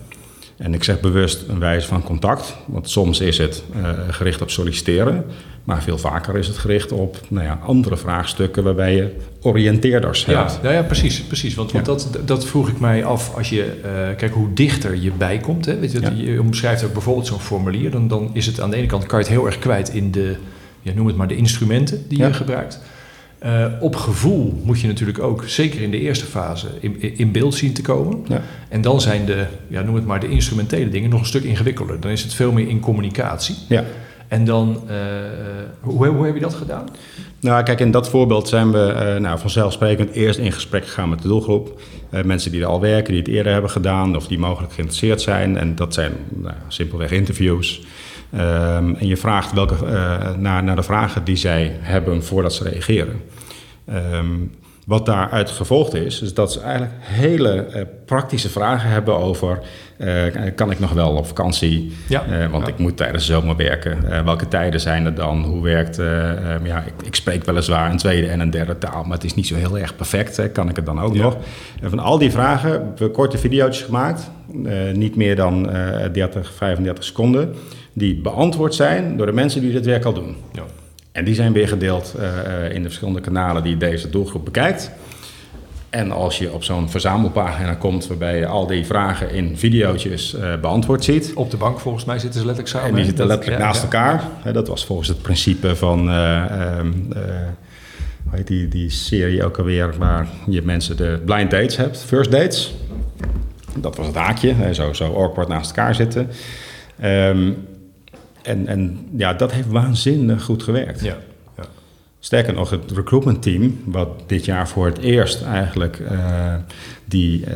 [0.57, 4.51] En ik zeg bewust een wijze van contact, want soms is het uh, gericht op
[4.51, 5.25] solliciteren,
[5.65, 10.39] maar veel vaker is het gericht op nou ja, andere vraagstukken waarbij je oriënteerders Ja,
[10.47, 10.63] hebt.
[10.63, 11.23] nou ja, precies.
[11.23, 11.93] precies want want Ja.
[11.93, 15.65] dat, dat vroeg ik mij af als je, eh, kijk hoe dichter je bijkomt.
[15.67, 16.13] Hè, weet je, Ja.
[16.17, 17.91] je omschrijft ook bijvoorbeeld zo'n formulier.
[17.91, 20.11] Dan, dan is het aan de ene kant kan je het heel erg kwijt in
[20.11, 20.37] de,
[20.83, 22.81] ja, noem het maar, de instrumenten die je gebruikt.
[23.39, 27.55] Eh, op gevoel moet je natuurlijk ook, zeker in de eerste fase, in, in beeld
[27.55, 28.25] zien te komen.
[28.29, 28.43] Ja.
[28.69, 32.01] En dan zijn de, ja, noem het maar, de instrumentele dingen nog een stuk ingewikkelder.
[32.01, 33.57] Dan is het veel meer in communicatie.
[33.69, 33.85] Ja.
[34.29, 34.97] En dan, eh,
[35.81, 36.89] hoe, hoe heb je dat gedaan?
[37.41, 41.23] Nou, kijk, in dat voorbeeld zijn we uh, nou, vanzelfsprekend eerst in gesprek gegaan met
[41.23, 41.81] de doelgroep.
[42.11, 45.21] Uh, mensen die er al werken, die het eerder hebben gedaan of die mogelijk geïnteresseerd
[45.21, 45.57] zijn.
[45.57, 47.83] En dat zijn nou, simpelweg interviews.
[48.37, 49.91] Um, en je vraagt welke, uh,
[50.39, 53.21] naar, naar de vragen die zij hebben voordat ze reageren.
[54.13, 54.51] Um,
[54.87, 59.59] wat daaruit gevolgd is, is dat ze eigenlijk hele uh, praktische vragen hebben over...
[59.99, 60.23] Uh,
[60.55, 61.93] kan ik nog wel op vakantie?
[62.09, 62.25] Ja.
[62.31, 62.73] Uh, want Ja.
[62.73, 64.25] ik moet tijdens de zomer werken.
[64.25, 65.43] welke tijden zijn er dan?
[65.45, 65.99] Hoe werkt...
[65.99, 69.03] Um, ja, ik, ik, spreek weliswaar een tweede en een derde taal...
[69.03, 70.37] maar het is niet zo heel erg perfect.
[70.37, 70.49] Hè?
[70.49, 71.23] Kan ik het dan ook Ja.
[71.23, 71.37] nog?
[71.83, 74.31] En van al die vragen hebben we korte video's gemaakt.
[74.93, 75.71] niet meer dan
[76.13, 77.55] 30, 35 seconden.
[77.99, 80.37] Die beantwoord zijn door de mensen die dit werk al doen.
[80.53, 80.63] Ja.
[81.13, 84.91] En die zijn weer gedeeld uh, in de verschillende kanalen die deze doelgroep bekijkt.
[85.91, 90.61] En als je op zo'n verzamelpagina komt waarbij je al die vragen in video's uh,
[90.61, 91.33] beantwoord ziet.
[91.35, 92.91] Op de bank volgens mij zitten ze letterlijk samen.
[92.91, 93.83] En die zitten letterlijk ja, naast ja.
[93.83, 94.53] elkaar.
[94.53, 96.09] Dat was volgens het principe van.
[96.09, 97.09] uh, um,
[98.29, 102.31] hoe heet die, die serie ook alweer, waar je mensen de blind dates hebt, first
[102.31, 102.75] dates.
[103.77, 106.29] Dat was het haakje, zo, zo awkward naast elkaar zitten.
[107.05, 107.57] Um,
[108.47, 111.01] en, en ja, dat heeft waanzinnig goed gewerkt.
[111.01, 111.17] Ja,
[111.57, 111.65] ja.
[112.19, 116.55] Sterker nog, het recruitment team, wat dit jaar voor het eerst eigenlijk uh,
[117.05, 117.55] die uh,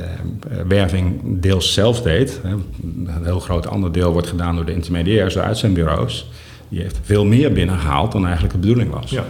[0.69, 2.41] werving deels zelf deed.
[2.43, 6.31] Hè, een heel groot ander deel wordt gedaan door de intermediairs, de uitzendbureaus.
[6.69, 9.11] Die heeft veel meer binnengehaald dan eigenlijk de bedoeling was.
[9.11, 9.25] Ja.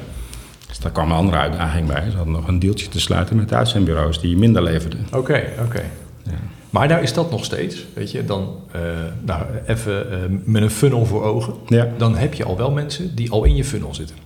[0.69, 2.11] Dus daar kwam een andere uitdaging bij.
[2.11, 5.07] Ze hadden nog een deeltje te sluiten met de uitzendbureaus die minder leverden.
[5.13, 5.83] Oké, oké.
[6.23, 6.39] Ja.
[6.71, 8.81] Maar nou is dat nog steeds, weet je, dan eh,
[9.21, 11.55] nou, even eh, met een funnel voor ogen.
[11.67, 11.89] Ja.
[11.97, 14.17] Dan heb je al wel mensen die al in je funnel zitten.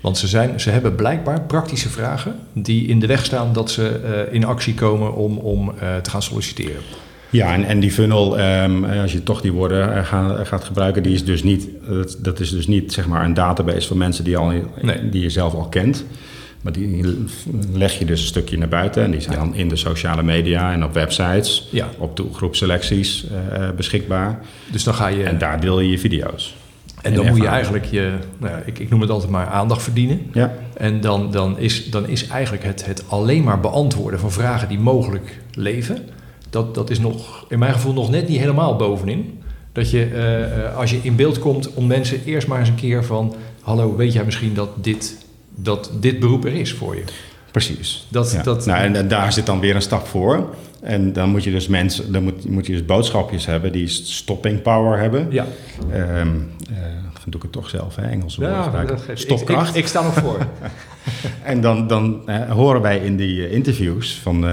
[0.00, 3.88] Want ze, zijn, ze hebben blijkbaar praktische vragen die in de weg staan dat ze
[3.88, 6.82] eh, in actie komen om, om te gaan solliciteren.
[7.30, 11.14] Ja, en, en die funnel, um, als je toch die woorden gaat, gaat, gebruiken, die
[11.14, 14.36] is dus niet, dat, dat, is dus niet zeg maar een database van mensen die,
[14.36, 15.08] al, Nee.
[15.08, 16.04] die je zelf al kent.
[16.64, 17.14] Maar die
[17.72, 19.02] leg je dus een stukje naar buiten.
[19.02, 21.88] En die zijn dan in de sociale media en op websites, Ja.
[21.98, 24.40] op doelgroepselecties uh, beschikbaar.
[24.70, 25.24] Dus dan ga je.
[25.24, 26.54] En daar deel je je video's.
[27.02, 29.82] En dan moet je eigenlijk je, nou ja, ik, ik noem het altijd maar aandacht
[29.82, 30.20] verdienen.
[30.32, 30.54] Ja.
[30.76, 34.78] En dan, dan, is, dan is eigenlijk het, het alleen maar beantwoorden van vragen die
[34.78, 35.98] mogelijk leven,
[36.50, 39.42] dat, dat is nog, in mijn gevoel nog net niet helemaal bovenin.
[39.72, 40.10] Dat je,
[40.70, 43.96] uh, als je in beeld komt, om mensen eerst maar eens een keer van, hallo,
[43.96, 45.23] weet jij misschien dat dit,
[45.54, 47.04] dat dit beroep er is voor je?
[47.50, 48.06] Precies.
[48.08, 48.42] Dat, Ja.
[48.42, 50.54] dat, nou, en, en daar zit dan weer een stap voor.
[50.82, 54.62] En dan moet je dus mensen, dan moet, moet je dus boodschapjes hebben die stopping
[54.62, 55.26] power hebben.
[55.30, 55.46] ja,
[57.12, 59.68] dan doe ik het toch zelf, hè, Engelse woorden ja ik, Stopkracht.
[59.68, 60.38] ik, ik sta nog voor.
[61.42, 64.46] En dan, dan eh, horen wij in die eh, interviews van,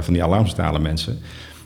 [0.00, 1.18] van die alarmcentrale mensen...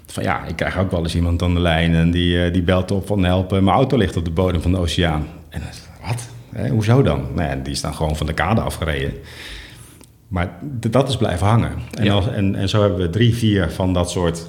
[0.06, 1.94] van ja, ik krijg ook wel eens iemand aan de lijn...
[1.94, 4.78] en die, die belt op van helpen, mijn auto ligt op de bodem van de
[4.78, 5.26] oceaan.
[5.48, 6.28] En dan wat?
[6.54, 7.26] Hè, hoezo dan?
[7.34, 9.12] Nou ja, die is dan gewoon van de kade afgereden.
[10.28, 10.50] Maar
[10.90, 11.72] dat is blijven hangen.
[11.94, 12.12] En, Ja.
[12.12, 14.46] als, en, en zo hebben we drie, vier van dat soort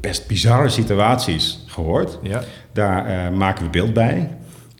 [0.00, 2.18] best bizarre situaties gehoord.
[2.22, 4.30] Ja, Daar eh, maken we beeld bij.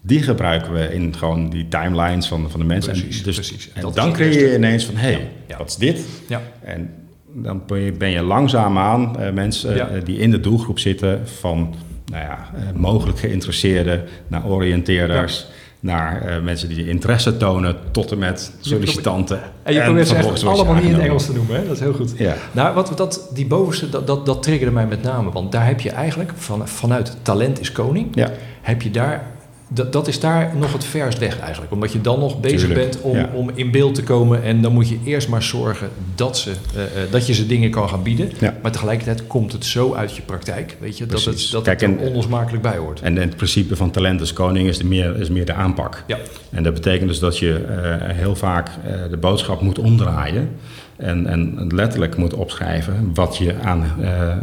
[0.02, 2.92] Die gebruiken we in gewoon die timelines van, van de mensen.
[2.92, 3.70] En Precies, dus, precies.
[3.74, 5.56] En En dan creëer je ineens van, hé, hey, Ja.
[5.58, 6.00] wat is dit?
[6.28, 6.90] ja, En
[7.34, 11.28] dan ben je, ben je langzaamaan eh, mensen eh, die in de doelgroep zitten...
[11.28, 11.74] van
[12.06, 15.46] nou ja, mogelijk geïnteresseerden naar oriënteerders...
[15.80, 19.40] naar eh, mensen die interesse tonen tot en met sollicitanten.
[19.62, 21.02] En je probeert ze echt allemaal niet in het.
[21.02, 21.66] Engels te noemen, hè?
[21.66, 22.12] dat is heel goed.
[22.16, 22.34] Ja.
[22.52, 25.30] Nou, wat, dat, die bovenste, dat, dat, dat triggerde mij met name.
[25.32, 28.30] Want daar heb je eigenlijk, van, vanuit talent is koning, Ja.
[28.62, 29.26] heb je daar,
[29.68, 31.72] dat, dat is daar nog het verst weg eigenlijk.
[31.72, 33.30] Omdat je dan nog bezig Tuurlijk, bent om, ja.
[33.34, 34.42] om in beeld te komen.
[34.42, 37.70] En dan moet je eerst maar zorgen dat, ze, eh, eh, dat je ze dingen
[37.70, 38.30] kan gaan bieden.
[38.40, 38.54] Ja.
[38.62, 41.90] Maar tegelijkertijd komt het zo uit je praktijk, weet je, dat het, dat Kijk, het
[41.90, 43.00] er en- onlosmakelijk bij hoort.
[43.00, 46.04] En het principe van talent als koning is, de meer, is meer de aanpak.
[46.06, 46.18] Ja.
[46.50, 48.68] En dat betekent dus dat je eh, heel vaak
[49.10, 50.48] de boodschap moet omdraaien.
[50.96, 53.92] En, en letterlijk moet opschrijven wat je aan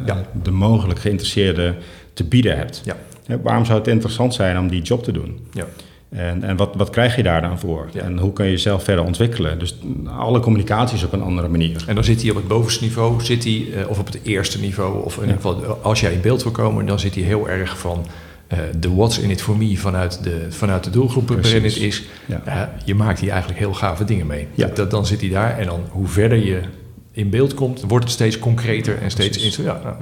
[0.05, 0.21] Ja.
[0.43, 1.73] de mogelijk geïnteresseerde
[2.13, 2.81] te bieden hebt.
[2.85, 2.95] Ja.
[3.41, 5.39] Waarom zou het interessant zijn om die job te doen?
[5.53, 5.65] Ja.
[6.09, 7.89] En, en wat, wat krijg je daar dan voor?
[7.93, 8.01] Ja.
[8.01, 9.59] En hoe kun je jezelf verder ontwikkelen?
[9.59, 9.77] Dus
[10.17, 11.83] alle communicatie is op een andere manier.
[11.87, 14.59] En dan zit hij op het bovenste niveau, zit hij, eh, of op het eerste
[14.59, 17.49] niveau, of in ieder geval als jij in beeld wil komen, dan zit hij heel
[17.49, 18.05] erg van
[18.47, 21.83] eh, de what's in it for me vanuit de, vanuit de doelgroep waarin het Precies.
[21.83, 22.03] is.
[22.25, 22.73] Ja.
[22.83, 24.47] Je maakt hier eigenlijk heel gave dingen mee.
[24.53, 24.67] Ja.
[24.73, 26.59] Dat, dan zit hij daar en dan hoe verder je
[27.15, 29.37] in beeld komt, wordt het steeds concreter en steeds...
[29.37, 29.55] Precies.
[29.55, 29.95] Ja, nou.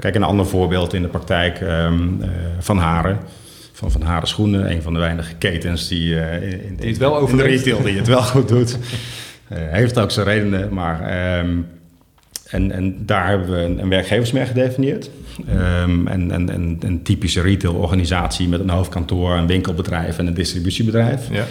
[0.00, 3.18] Kijk, een ander voorbeeld in de praktijk ehm, eh, van Haren.
[3.72, 6.98] Van Van Haren Schoenen, een van de weinige ketens die, eh, in, in, Die het
[6.98, 8.78] wel in de retail die het wel goed doet.
[9.48, 11.00] Eh, heeft ook zijn redenen, maar...
[11.00, 11.56] ehm,
[12.46, 15.10] en, en daar hebben we een, een werkgeversmerk gedefinieerd.
[15.48, 21.28] Ehm, en, en, en een typische retailorganisatie met een hoofdkantoor, een winkelbedrijf en een distributiebedrijf.
[21.30, 21.44] Ja.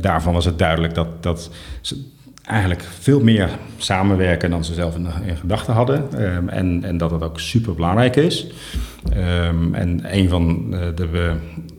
[0.00, 2.04] Daarvan was het duidelijk dat, dat ze
[2.44, 6.08] eigenlijk veel meer samenwerken dan ze zelf in, in gedachten hadden.
[6.18, 8.46] Ehm, en, en dat ook super belangrijk is.
[9.12, 11.34] Ehm, en een van eh, de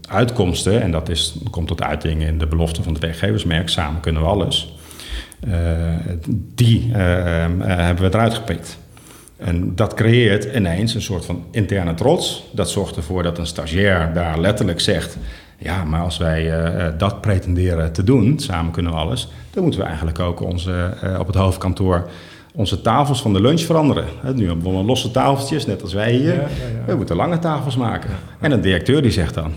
[0.09, 4.21] uitkomsten, en dat is, komt tot uiting in de belofte van het werkgeversmerk, samen kunnen
[4.21, 4.73] we alles.
[5.39, 5.95] eh,
[6.55, 8.77] die eh, ehm, eh, hebben we eruit gepikt.
[9.37, 12.43] En dat creëert ineens een soort van interne trots.
[12.51, 15.17] Dat zorgt ervoor dat een stagiair daar letterlijk zegt:
[15.57, 19.63] Ja, maar als wij eh, eh, dat pretenderen te doen, samen kunnen we alles, dan
[19.63, 22.09] moeten we eigenlijk ook onze, eh, op het hoofdkantoor
[22.53, 24.05] onze tafels van de lunch veranderen.
[24.33, 26.33] Nu hebben we losse tafeltjes, net als wij hier.
[26.33, 26.85] Ja, ja, ja.
[26.85, 28.09] We moeten lange tafels maken.
[28.39, 29.51] En een directeur die zegt dan: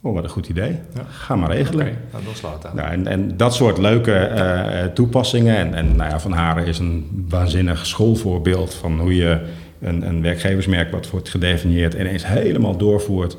[0.00, 0.70] Oh, wat een goed idee.
[0.70, 1.02] Ja.
[1.08, 1.86] Ga maar regelen.
[1.86, 2.76] Oké, nou, dan slaat aan.
[2.76, 5.56] Nou, en, en dat soort leuke toepassingen.
[5.56, 9.40] En, en nou ja, Van Haren is een waanzinnig schoolvoorbeeld van hoe je
[9.80, 13.36] een, een werkgeversmerk wat wordt gedefinieerd ineens helemaal doorvoert.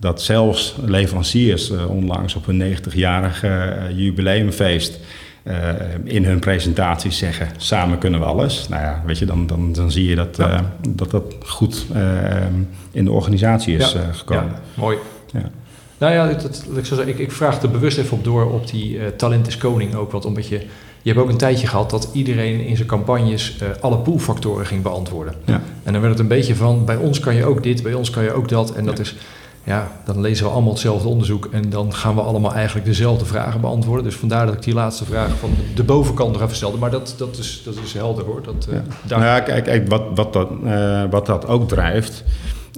[0.00, 4.98] Dat zelfs leveranciers eh, onlangs op hun 90-jarig eh, jubileumfeest
[5.42, 5.54] eh,
[6.04, 8.68] in hun presentaties zeggen: samen kunnen we alles.
[8.68, 10.72] Nou ja, weet je, dan, dan, dan zie je dat, Ja.
[10.88, 11.86] dat dat goed
[12.90, 14.44] in de organisatie is Ja, gekomen.
[14.52, 14.96] Ja, mooi.
[15.32, 15.50] Ja.
[15.98, 18.52] Nou ja, dat, dat- ik, zou zeggen, ik, ik vraag er bewust even op door
[18.52, 20.12] op die talent is koning ook.
[20.12, 20.58] Wat omdat je,
[21.02, 25.34] je hebt ook een tijdje gehad dat iedereen in zijn campagnes alle poolfactoren ging beantwoorden.
[25.44, 25.62] Ja.
[25.82, 28.10] En dan werd het een beetje van, bij ons kan je ook dit, bij ons
[28.10, 28.74] kan je ook dat.
[28.74, 29.14] En dat is,
[29.68, 33.60] ja, dan lezen we allemaal hetzelfde onderzoek en dan gaan we allemaal eigenlijk dezelfde vragen
[33.60, 34.04] beantwoorden.
[34.04, 36.78] Dus vandaar dat ik die laatste vraag van de bovenkant nog even stelde.
[36.78, 38.42] Maar dat, dat, is, dat is helder hoor.
[38.42, 38.82] Dat, eh, Ja.
[39.06, 42.24] daar- Nou ja, kijk, kijk wat, wat, dat, eh, wat dat ook drijft,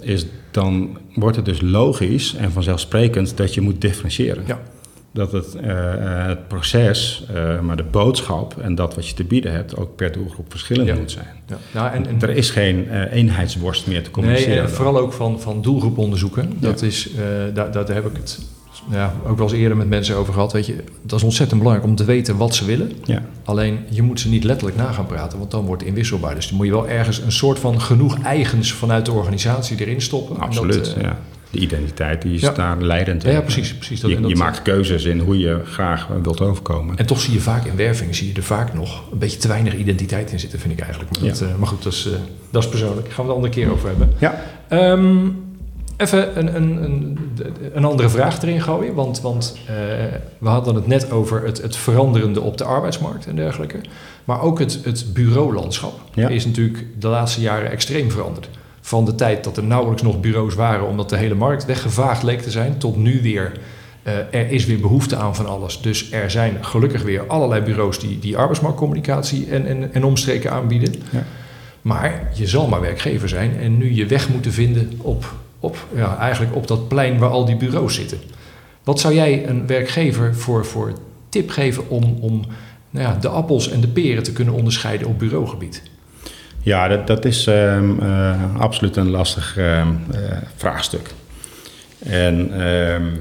[0.02, 4.42] is dan wordt het dus logisch en vanzelfsprekend dat je moet differentiëren.
[4.46, 4.58] Ja.
[5.12, 9.24] Dat het, eh, eh, het proces, eh, maar de boodschap en dat wat je te
[9.24, 10.94] bieden hebt ook per doelgroep verschillend Ja.
[10.94, 11.26] moet zijn.
[11.46, 11.56] ja.
[11.72, 14.62] Nou, en, en, Er is geen eh, eenheidsworst meer te Nee, communiceren.
[14.62, 16.52] en vooral ook van, van doelgroeponderzoeken.
[16.58, 17.08] Dat is,
[17.54, 18.40] daar, daar heb ik het
[18.90, 20.52] ja, ook wel eens eerder met mensen over gehad.
[20.52, 22.92] Weet je, dat is ontzettend belangrijk om te weten wat ze willen.
[23.04, 26.34] Ja, Alleen je moet ze niet letterlijk na gaan praten, want dan wordt het inwisselbaar.
[26.34, 30.00] Dus dan moet je wel ergens een soort van genoeg eigens vanuit de organisatie erin
[30.02, 30.36] stoppen.
[30.36, 30.84] En absoluut.
[30.84, 31.18] Dat, ja.
[31.50, 32.52] De identiteit die is Ja.
[32.52, 33.30] daar leidend in.
[33.30, 33.74] ja, ja, precies.
[33.74, 36.96] precies dat, Je, en dat- je maakt keuzes in hoe je graag wilt overkomen.
[36.96, 39.48] En toch zie je vaak in werving, zie je er vaak nog een beetje te
[39.48, 41.18] weinig identiteit in zitten, vind ik eigenlijk.
[41.20, 42.12] Maar, dat, eh, maar goed, dat is, eh,
[42.50, 43.06] dat is persoonlijk.
[43.06, 44.12] Daar gaan we het een andere keer over hebben.
[44.18, 45.16] Ja, Ehm,
[45.96, 47.18] Even een, een, een,
[47.74, 48.94] een, andere vraag erin gooien.
[48.94, 49.66] Want, want uh,
[50.38, 53.76] we hadden het net over het, het veranderende op de arbeidsmarkt en dergelijke.
[54.24, 56.28] Maar ook het, het bureaulandschap ja.
[56.28, 58.48] is natuurlijk de laatste jaren extreem veranderd.
[58.80, 62.40] Van de tijd dat er nauwelijks nog bureaus waren, omdat de hele markt weggevaagd leek
[62.40, 63.52] te zijn, tot nu weer.
[64.02, 65.80] Uh, er is weer behoefte aan van alles.
[65.80, 70.94] Dus er zijn gelukkig weer allerlei bureaus die, die arbeidsmarktcommunicatie en, en, en omstreken aanbieden.
[71.10, 71.24] Ja.
[71.82, 76.18] Maar je zal maar werkgever zijn en nu je weg moeten vinden op op, ja,
[76.18, 78.18] eigenlijk op dat plein waar al die bureaus zitten.
[78.84, 80.92] Wat zou jij een werkgever voor, voor
[81.28, 82.44] tip geven om, om
[82.90, 85.82] nou ja, de appels en de peren te kunnen onderscheiden op bureaugebied?
[86.62, 89.86] Ja, dat, dat is um, uh, absoluut een lastig uh,
[90.56, 91.10] vraagstuk.
[91.98, 93.18] En um,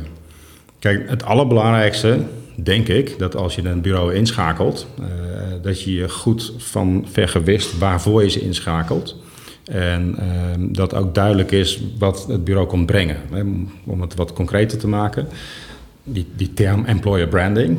[0.79, 2.19] kijk, het allerbelangrijkste,
[2.55, 5.05] denk ik, dat als je een bureau inschakelt, uh,
[5.61, 9.15] dat je je goed van vergewist waarvoor je ze inschakelt.
[9.71, 13.17] En ehm, dat ook duidelijk is wat het bureau komt brengen.
[13.85, 15.27] Om het wat concreter te maken.
[16.03, 17.77] Die, die term employer branding,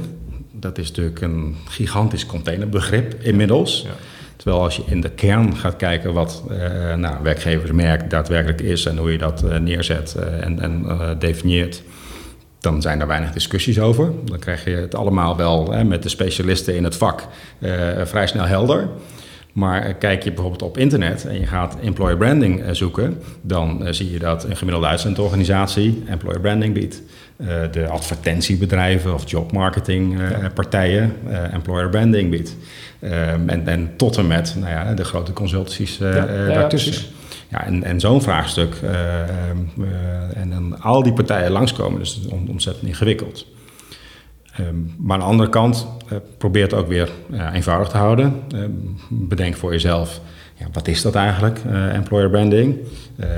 [0.53, 3.83] dat is natuurlijk een gigantisch containerbegrip inmiddels.
[3.87, 3.95] Ja.
[4.41, 8.97] Terwijl als je in de kern gaat kijken wat uh, nou, werkgeversmerk daadwerkelijk is en
[8.97, 10.87] hoe je dat uh, neerzet uh, en, en
[11.19, 11.83] definieert,
[12.61, 14.13] dan zijn er weinig discussies over.
[14.25, 17.27] Dan krijg je het allemaal wel hè, met de specialisten in het vak
[18.05, 18.89] vrij snel helder.
[19.53, 23.93] Maar kijk je bijvoorbeeld op internet en je gaat employer branding eh, zoeken, dan eh,
[23.93, 27.03] zie je dat een gemiddelde uitzendorganisatie employer branding biedt.
[27.41, 32.57] Uh, de advertentiebedrijven of jobmarketingpartijen uh, employer branding biedt.
[33.01, 36.93] En, en, tot en met nou ja, de grote consultancies ja, daartussen.
[36.93, 39.57] Ja, ja, en, en zo'n vraagstuk ehm,
[40.35, 43.47] en dan al die partijen langskomen, dus het is ontzettend ingewikkeld.
[44.61, 47.11] Um, maar aan de andere kant, uh, probeer het ook weer
[47.53, 48.41] eenvoudig te houden.
[48.55, 48.65] Uh,
[49.09, 50.21] bedenk voor jezelf,
[50.61, 52.77] ja, wat is dat eigenlijk, eh, employer branding?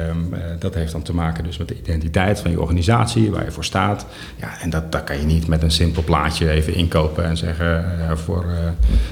[0.08, 3.50] Um, dat heeft dan te maken dus met de identiteit van je organisatie, waar je
[3.50, 4.06] voor staat.
[4.36, 7.84] Ja, en dat, dat kan je niet met een simpel plaatje even inkopen en zeggen...
[8.18, 8.44] voor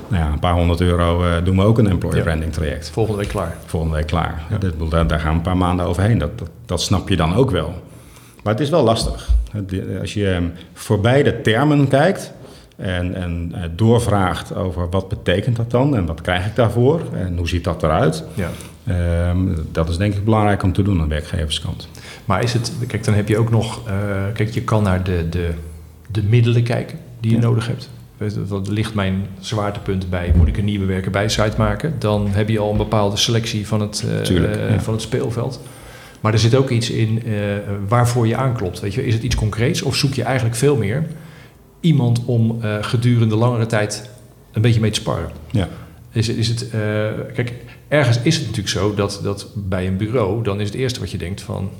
[0.08, 2.90] nou ja, een paar honderd euro doen we ook een employer branding traject.
[2.90, 3.56] Volgende week klaar.
[3.66, 4.42] Volgende week klaar.
[4.50, 4.58] Ja.
[4.58, 6.18] Dat, daar, daar gaan een paar maanden overheen.
[6.18, 7.74] Dat, dat, dat snap je dan ook wel.
[8.42, 9.28] Maar het is wel lastig.
[10.00, 12.32] Als je ehm, voorbij de termen kijkt
[12.80, 17.36] en, en eh, doorvraagt over wat betekent dat dan en wat krijg ik daarvoor en
[17.36, 18.50] hoe ziet dat eruit, ja.
[19.30, 21.88] Um, dat is denk ik belangrijk om te doen aan de werkgeverskant.
[22.24, 23.92] Maar is het, kijk, dan heb je ook nog, uh,
[24.32, 25.48] kijk, je kan naar de, de,
[26.10, 27.42] de middelen kijken die je ja.
[27.42, 27.90] nodig hebt.
[28.48, 31.94] Dat ligt mijn zwaartepunt bij, moet ik een nieuwe werken bij site maken?
[31.98, 34.80] Dan heb je al een bepaalde selectie van het, uh, Tuurlijk, ja.
[34.80, 35.60] van het speelveld.
[36.20, 37.22] Maar er zit ook iets in
[37.88, 38.80] waarvoor je aanklopt.
[38.80, 39.06] Weet je?
[39.06, 41.06] Is het iets concreets of zoek je eigenlijk veel meer
[41.80, 44.10] iemand om uh, gedurende langere tijd
[44.52, 45.30] een beetje mee te sparren?
[45.50, 45.68] Ja.
[46.12, 46.72] Is, is het, uh,
[47.34, 47.54] kijk,
[47.88, 51.10] ergens is het natuurlijk zo dat, dat bij een bureau, dan is het eerste wat
[51.10, 51.70] je denkt van,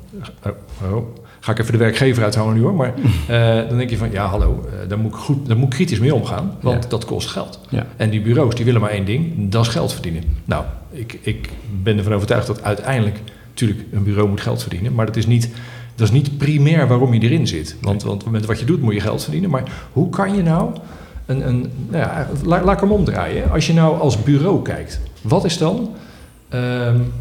[0.46, 2.94] oh, oh, ga ik even de werkgever uithouden nu hoor, maar
[3.68, 6.14] dan denk je van, ja hallo, daar, moet ik goed, daar moet ik kritisch mee
[6.14, 6.88] omgaan, want ja.
[6.88, 7.60] dat kost geld.
[7.68, 7.86] Ja.
[7.96, 10.22] En die bureaus die willen maar één ding, dat is geld verdienen.
[10.44, 11.48] Nou, ik, ik
[11.82, 15.50] ben ervan overtuigd dat uiteindelijk Natuurlijk, een bureau moet geld verdienen, maar dat is niet,
[16.00, 17.76] dat is niet primair waarom je erin zit.
[17.80, 19.50] Want, want met wat je doet moet je geld verdienen.
[19.50, 20.70] Maar hoe kan je nou
[21.26, 23.50] een, een nou ja, laat, laat ik hem omdraaien.
[23.50, 25.90] Als je nou als bureau kijkt, wat is dan...
[26.54, 27.12] Um,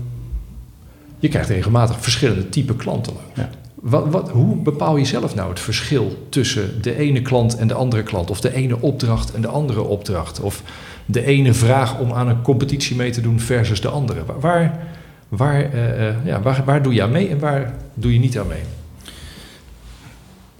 [1.19, 3.13] je krijgt regelmatig verschillende type klanten.
[3.33, 3.49] Ja.
[3.75, 7.73] Wat, wat, hoe bepaal je zelf nou het verschil tussen de ene klant en de
[7.73, 8.29] andere klant?
[8.29, 10.39] Of de ene opdracht en de andere opdracht?
[10.39, 10.63] Of
[11.05, 14.21] de ene vraag om aan een competitie mee te doen versus de andere?
[14.39, 14.87] Waar,
[15.29, 18.47] Waar, uh, ja, waar, waar doe je aan mee en waar doe je niet aan
[18.47, 18.63] mee?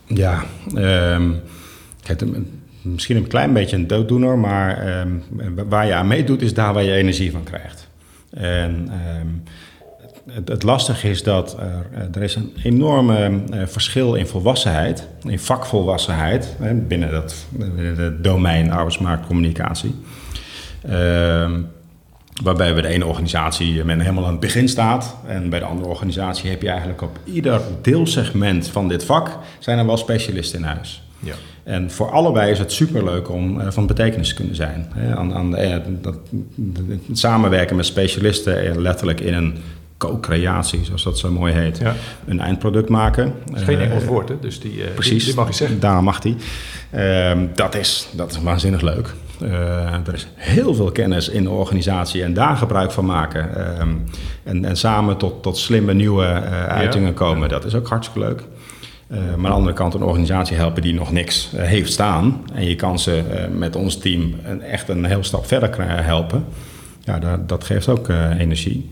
[0.06, 0.44] Ja,
[0.76, 1.42] um,
[2.04, 2.22] kijk,
[2.82, 5.24] misschien een klein beetje een dooddoener, maar um,
[5.70, 7.88] waar je aan meedoet is daar waar je energie van krijgt.
[8.30, 8.90] En
[9.22, 9.44] um,
[10.32, 15.40] het, het, lastige is dat er, er is een enorme uh, verschil in volwassenheid, in
[15.40, 17.46] vakvolwassenheid, hè, binnen, dat,
[17.98, 19.96] het domein arbeidsmarktcommunicatie.
[22.44, 25.16] Waarbij bij de ene organisatie men helemaal aan het begin staat.
[25.28, 29.78] En bij de andere organisatie heb je eigenlijk op ieder deelsegment van dit vak zijn
[29.78, 31.04] er wel specialisten in huis.
[31.20, 31.34] Ja.
[31.64, 34.92] En voor allebei is het superleuk om uh, van betekenis te kunnen zijn.
[34.94, 36.18] Hè, aan, aan uh, dat,
[37.12, 39.58] samenwerken met specialisten letterlijk in een
[39.98, 41.78] co-creatie, zoals dat zo mooi heet.
[41.78, 41.96] Ja.
[42.26, 43.34] Een eindproduct maken.
[43.46, 44.36] Dat is geen Engels woord, hè?
[44.42, 45.80] dus die, precies, die, mag je zeggen.
[45.80, 46.36] Daar mag die.
[46.92, 49.14] Ehm, dat, is, dat is waanzinnig leuk.
[49.44, 53.80] Uh, er is heel veel kennis in de organisatie en daar gebruik van maken.
[53.82, 54.04] Um,
[54.44, 58.44] en, en, samen tot, tot slimme nieuwe uh, uitingen komen, dat is ook hartstikke leuk.
[59.12, 62.42] Uh, maar aan de andere kant een organisatie helpen die nog niks heeft staan.
[62.54, 63.24] En je kan ze
[63.58, 66.46] met ons team een, echt een heel stap verder helpen.
[67.04, 68.90] Ja, dat, dat geeft ook energie.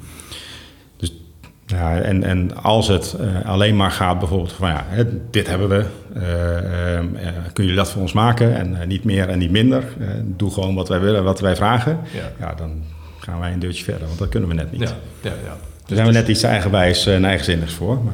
[1.68, 4.86] Dus Ja, en, en als het uh, alleen maar gaat bijvoorbeeld van ja,
[5.32, 5.86] dit hebben we,
[6.18, 9.84] uh, uh, kun je dat voor ons maken en niet meer en niet minder.
[10.24, 12.00] doe gewoon wat wij willen, wat wij vragen.
[12.14, 12.46] Ja.
[12.46, 12.54] ja.
[12.54, 12.84] dan
[13.20, 14.82] gaan wij een deurtje verder, want dat kunnen we net niet.
[14.82, 15.58] Ja, ja, ja.
[15.86, 18.04] Daar zijn we net iets eigenwijs en eigenzinnigs voor.
[18.04, 18.14] Maar.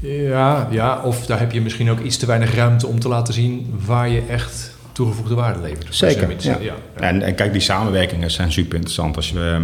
[0.00, 3.34] Ja, ja, of daar heb je misschien ook iets te weinig ruimte om te laten
[3.34, 5.94] zien waar je echt toegevoegde waarde levert.
[5.94, 6.58] Zeker, ja.
[6.60, 6.74] ja.
[6.94, 9.16] En, en, kijk, die samenwerkingen zijn super interessant.
[9.16, 9.62] Als je,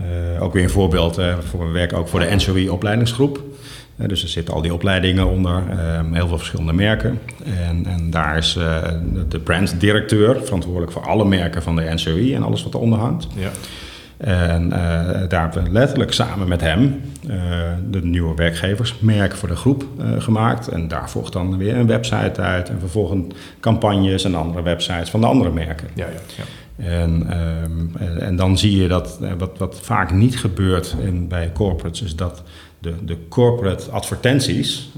[0.00, 3.42] uh, ook weer een voorbeeld, uh, voor, we werken ook voor de NSOE-opleidingsgroep.
[3.96, 5.62] Uh, dus er zitten al die opleidingen onder,
[6.12, 7.20] heel veel verschillende merken.
[7.44, 8.52] En, en daar is
[9.28, 13.26] de branddirecteur verantwoordelijk voor alle merken van de NSOE en alles wat eronder hangt.
[13.36, 13.50] Ja.
[14.16, 14.68] En
[15.28, 17.00] daar hebben we letterlijk samen met hem
[17.90, 19.84] de nieuwe werkgeversmerk voor de groep
[20.18, 20.68] gemaakt.
[20.68, 25.20] En daar volgt dan weer een website uit en vervolgens campagnes en andere websites van
[25.20, 25.88] de andere merken.
[25.94, 26.44] Ja, ja, ja.
[26.80, 32.02] En, um, en dan zie je dat wat, wat vaak niet gebeurt in, bij corporates,
[32.02, 32.42] is dat
[32.78, 34.90] de, de corporate advertenties,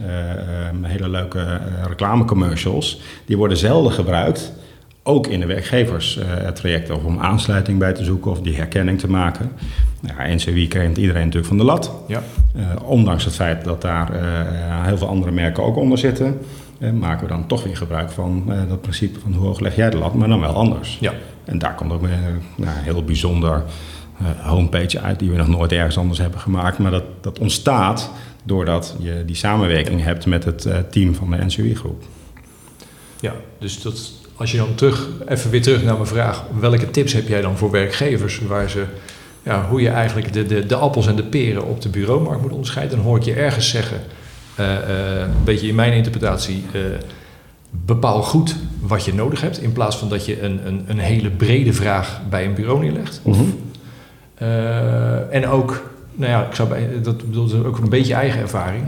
[0.73, 4.53] um, hele leuke reclamecommercials, die worden zelden gebruikt
[5.05, 9.53] ook in de werkgeverstrajecten of om aansluiting bij te zoeken of die herkenning te maken.
[10.01, 11.93] Ja, NCW kent iedereen natuurlijk van de lat.
[12.09, 12.23] Ja.
[12.85, 14.11] Ondanks het feit dat daar
[14.87, 16.39] heel veel andere merken ook onder zitten,
[16.95, 19.97] maken we dan toch weer gebruik van dat principe van hoe hoog leg jij de
[19.97, 20.99] lat, maar dan wel anders.
[21.01, 21.13] Ja.
[21.45, 22.13] En daar komt ook nou,
[22.57, 23.65] een heel bijzonder
[24.43, 26.79] homepage uit die we nog nooit ergens anders hebben gemaakt.
[26.79, 28.11] Maar dat, dat ontstaat
[28.45, 32.03] doordat je die samenwerking hebt met het team van de NCW-groep.
[33.21, 37.13] Ja, dus dat als je dan terug, even weer terug naar mijn vraag, welke tips
[37.13, 38.85] heb jij dan voor werkgevers waar ze,
[39.43, 42.53] ja, hoe je eigenlijk de, de, de appels en de peren op de bureaumarkt moet
[42.53, 42.97] onderscheiden?
[42.97, 44.01] Dan hoor ik je ergens zeggen,
[44.61, 44.67] uh,
[45.21, 46.65] een beetje in mijn interpretatie,
[47.85, 51.31] bepaal goed wat je nodig hebt, in plaats van dat je een, een, een hele
[51.31, 53.21] brede vraag bij een bureau neerlegt.
[53.25, 53.59] Mm -hmm.
[55.31, 58.85] en ook, nou ja, ik zou bij, dat bedoel ook een beetje eigen ervaring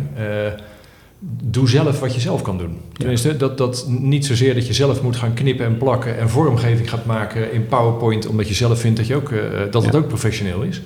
[1.42, 2.80] doe zelf wat je zelf kan doen.
[2.92, 6.90] Tenminste, dat, dat niet zozeer dat je zelf moet gaan knippen en plakken en vormgeving
[6.90, 10.08] gaat maken in PowerPoint, omdat je zelf vindt dat, je ook, uh, dat het ook
[10.08, 10.82] professioneel is.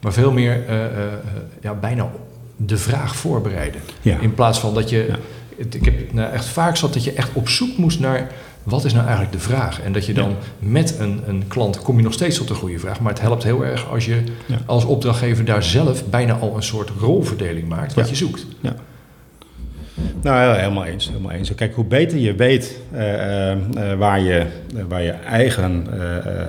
[0.00, 0.64] Maar veel meer
[1.60, 2.10] ja, bijna
[2.56, 3.80] de vraag voorbereiden.
[4.02, 5.08] In plaats van dat je.
[5.68, 8.30] Ik heb nou, echt vaak zat dat je echt op zoek moest naar
[8.62, 9.82] wat is nou eigenlijk de vraag?
[9.82, 12.78] En dat je dan met een, een klant kom je nog steeds tot de goede
[12.78, 13.00] vraag.
[13.00, 14.22] Maar het helpt heel erg als je
[14.66, 18.46] als opdrachtgever daar zelf bijna al een soort rolverdeling maakt wat je zoekt.
[18.60, 18.74] Ja.
[20.22, 21.08] Nou, helemaal eens.
[21.08, 21.54] Helemaal eens.
[21.54, 23.58] Kijk, hoe beter je weet uh, uh,
[23.98, 24.46] waar, je,
[24.88, 25.86] waar je eigen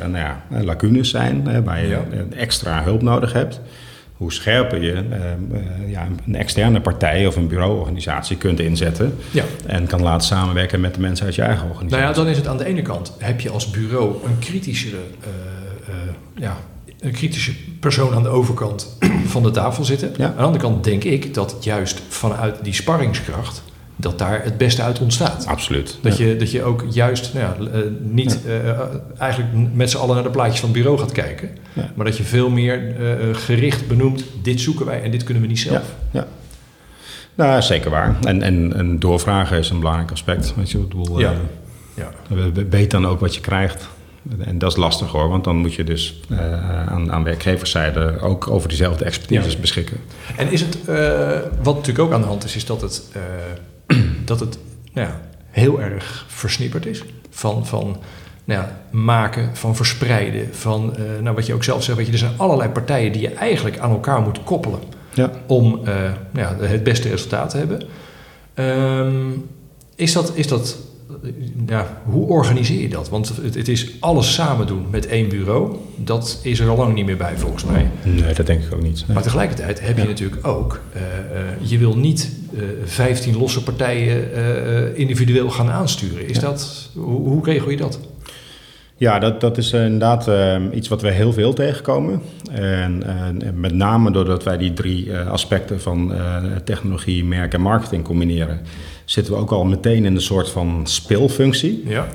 [0.01, 1.97] nou ja, lacunes zijn, waar je
[2.35, 3.61] extra hulp nodig hebt,
[4.21, 5.03] hoe scherper je
[5.87, 9.43] ja, een externe partij of een bureauorganisatie kunt inzetten ja.
[9.65, 11.97] en kan laten samenwerken met de mensen uit je eigen organisatie.
[11.97, 14.97] Nou ja, dan is het aan de ene kant, heb je als bureau een kritischere
[16.35, 16.57] ja,
[16.99, 18.97] een kritische persoon aan de overkant
[19.33, 20.09] van de tafel zitten.
[20.09, 23.63] Aan de andere kant denk ik dat juist vanuit die sparringskracht
[24.01, 25.45] dat daar het beste uit ontstaat.
[25.47, 25.97] Absoluut.
[26.01, 28.53] Dat, je, dat je ook juist nou ja, uh, niet uh,
[29.17, 31.49] eigenlijk met z'n allen naar de plaatjes van het bureau gaat kijken.
[31.95, 35.49] Maar dat je veel meer uh, gericht benoemt, dit zoeken wij en dit kunnen we
[35.49, 35.83] niet zelf.
[36.11, 36.27] Ja.
[37.35, 38.15] Nou, zeker waar.
[38.21, 40.53] En, en, en doorvragen is een belangrijk aspect.
[40.55, 41.33] Weet je, ik bedoel, ja.
[41.93, 42.11] ja.
[42.69, 43.87] Weet dan ook wat je krijgt.
[44.39, 48.47] En dat is lastig hoor, want dan moet je dus uh, aan, aan werkgeverszijde ook
[48.47, 49.97] over diezelfde expertise beschikken.
[50.37, 51.29] En is het, uh,
[51.63, 53.21] wat natuurlijk ook aan de hand is, is dat het, uh,
[54.31, 54.57] dat het
[54.93, 57.97] nou ja, heel erg versnipperd is van, van
[58.43, 62.17] nou ja, maken, van verspreiden, van nou, wat je ook zelf zegt, weet je, er
[62.17, 64.79] zijn allerlei partijen die je eigenlijk aan elkaar moet koppelen
[65.13, 65.31] ja.
[65.47, 67.81] om nou ja, het beste resultaat te hebben.
[68.55, 69.49] Um,
[69.95, 70.77] is dat, is dat
[71.67, 73.09] ja, hoe organiseer je dat?
[73.09, 75.75] Want het, het, is alles samen doen met één bureau.
[75.95, 77.89] Dat is er al lang niet meer bij, volgens mij.
[78.03, 79.05] Nee, dat denk ik ook niet.
[79.13, 80.79] Maar tegelijkertijd heb je natuurlijk ook...
[80.95, 86.29] Uh, uh, je wil niet uh, 15 losse partijen individueel gaan aansturen.
[86.29, 87.99] Is dat, hoe, hoe, regel je dat?
[88.97, 90.29] Ja, dat, dat is inderdaad
[90.73, 92.21] iets wat we heel veel tegenkomen.
[92.51, 96.13] En, en met name doordat wij die drie aspecten van
[96.63, 98.61] technologie, merk en marketing combineren
[99.11, 101.83] zitten we ook al meteen in een soort van speelfunctie.
[101.85, 102.07] Ja.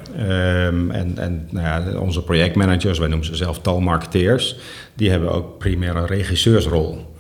[0.67, 4.57] Um, en en nou ja, onze projectmanagers, wij noemen ze zelf talmarketeers,
[4.95, 7.15] die hebben ook primair een regisseursrol.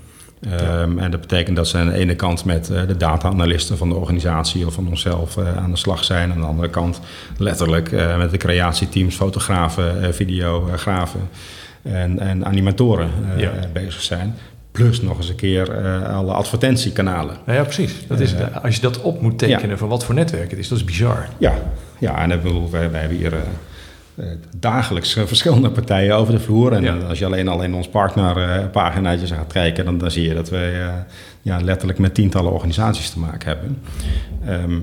[0.81, 3.89] Um, En dat betekent dat ze aan de ene kant met uh, de data-analisten van
[3.89, 6.33] de organisatie of van onszelf uh, aan de slag zijn.
[6.33, 7.01] Aan de andere kant
[7.39, 11.29] letterlijk uh, met de creatieteams, fotografen, videografen
[11.83, 13.53] en, en animatoren ja.
[13.73, 14.35] bezig zijn.
[14.77, 17.37] Plus nog eens een keer uh, alle advertentiekanalen.
[17.47, 17.95] Nou ja, precies.
[18.09, 20.69] Dat is, uh, als je dat op moet tekenen van wat voor netwerk het is,
[20.69, 21.29] dat is bizar.
[21.39, 21.55] Ja,
[21.99, 23.33] ja en dan, wij, wij hebben hier
[24.15, 26.73] uh, dagelijks verschillende partijen over de vloer.
[26.73, 30.49] En als je alleen al in ons partnerpaginaatje gaat kijken, dan, dan zie je dat
[30.49, 30.91] we
[31.43, 33.79] ja, letterlijk met tientallen organisaties te maken hebben.
[34.47, 34.81] Ehm,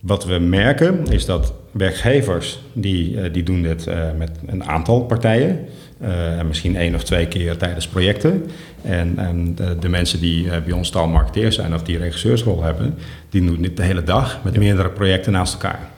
[0.00, 3.86] wat we merken is dat werkgevers die, die doen dit
[4.16, 5.66] met een aantal partijen.
[6.02, 8.44] Uh, misschien één of twee keer tijdens projecten.
[8.86, 12.94] En, en de, de, mensen die bij ons taalmarketeer zijn of die regisseursrol hebben,
[13.30, 15.90] die doen dit de hele dag met meerdere projecten naast elkaar.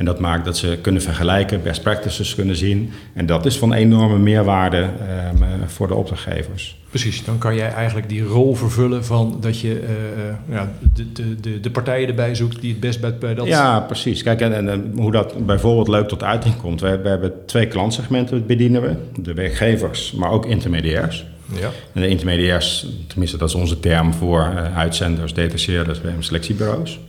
[0.00, 2.90] En dat maakt dat ze kunnen vergelijken, best practices kunnen zien.
[3.14, 6.78] En dat is van enorme meerwaarde um, voor de opdrachtgevers.
[6.90, 11.40] Precies, dan kan jij eigenlijk die rol vervullen van dat je uh, ja, de, de,
[11.40, 13.46] de, de, partijen erbij zoekt die het best bij, bij dat...
[13.46, 14.22] Ja, precies.
[14.22, 16.80] Kijk, en, en, hoe dat bijvoorbeeld leuk tot uiting komt.
[16.80, 19.22] We, we hebben twee klantsegmenten bedienen we.
[19.22, 21.26] De werkgevers, maar ook intermediairs.
[21.58, 21.70] Ja.
[21.92, 27.00] En de intermediairs, tenminste dat is onze term voor uh, uitzenders, detacheerders en selectiebureaus.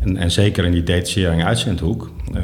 [0.00, 2.42] En, en zeker in die detachering uitzendhoek, uh,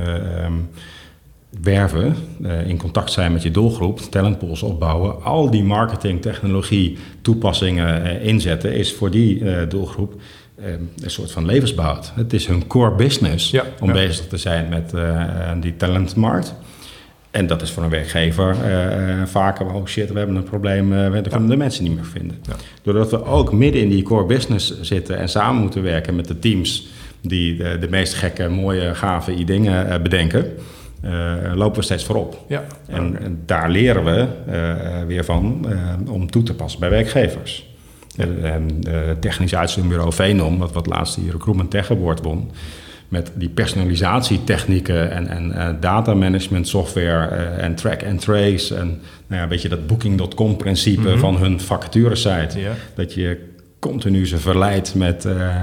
[1.62, 8.20] werven, uh, in contact zijn met je doelgroep, talentpools opbouwen, al die marketing, technologie, toepassingen
[8.20, 10.20] inzetten, is voor die doelgroep
[10.56, 12.00] een soort van levensbouw.
[12.14, 14.92] Het is hun core business ja, om bezig te zijn met
[15.60, 16.54] die talentmarkt.
[17.36, 18.56] En dat is voor een werkgever
[19.24, 22.38] vaker, oh shit, we hebben een probleem, we kunnen de mensen niet meer vinden.
[22.42, 22.54] Ja.
[22.82, 26.38] Doordat we ook midden in die core business zitten en samen moeten werken met de
[26.38, 26.88] teams
[27.20, 30.52] die de, de meest gekke, mooie, gave dingen uh, bedenken,
[31.04, 32.44] uh, lopen we steeds voorop.
[32.48, 32.64] Ja.
[32.86, 35.66] En, en daar leren we uh, weer van
[36.08, 37.66] om toe te passen bij werkgevers.
[38.16, 38.80] En
[39.20, 42.50] technisch uitzendbureau Venom, wat, wat laatst die Recruitment Tech Award won,
[43.08, 47.26] met die personalisatietechnieken en, en data management software
[47.58, 51.18] en track and trace en nou ja, weet je, dat booking.com principe mm -hmm.
[51.18, 52.60] van hun vacaturesite.
[52.60, 52.72] Ja.
[52.94, 53.54] Dat je
[53.86, 55.24] continu ze verleidt met...
[55.24, 55.54] Uh,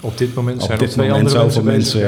[0.00, 2.00] op dit moment zijn er twee andere mensen, mensen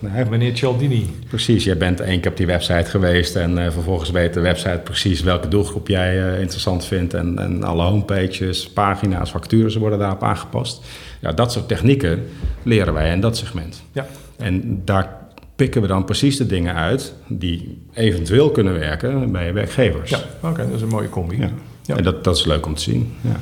[0.00, 1.10] ja, Meneer Cialdini.
[1.28, 3.36] Precies, jij bent één keer op die website geweest...
[3.36, 7.14] en uh, vervolgens weet de website precies welke doelgroep jij interessant vindt...
[7.14, 10.84] En, en alle homepages, pagina's, factures worden daarop aangepast.
[11.20, 12.22] Ja, dat soort technieken
[12.62, 13.82] leren wij in dat segment.
[13.92, 14.06] Ja.
[14.38, 15.16] En daar
[15.56, 17.14] pikken we dan precies de dingen uit...
[17.28, 20.10] die eventueel kunnen werken bij werkgevers.
[20.10, 21.36] Ja, oké, dat is een mooie combi.
[21.38, 21.50] Ja.
[21.82, 21.96] ja.
[21.96, 23.36] En dat, dat is leuk om te zien, ja.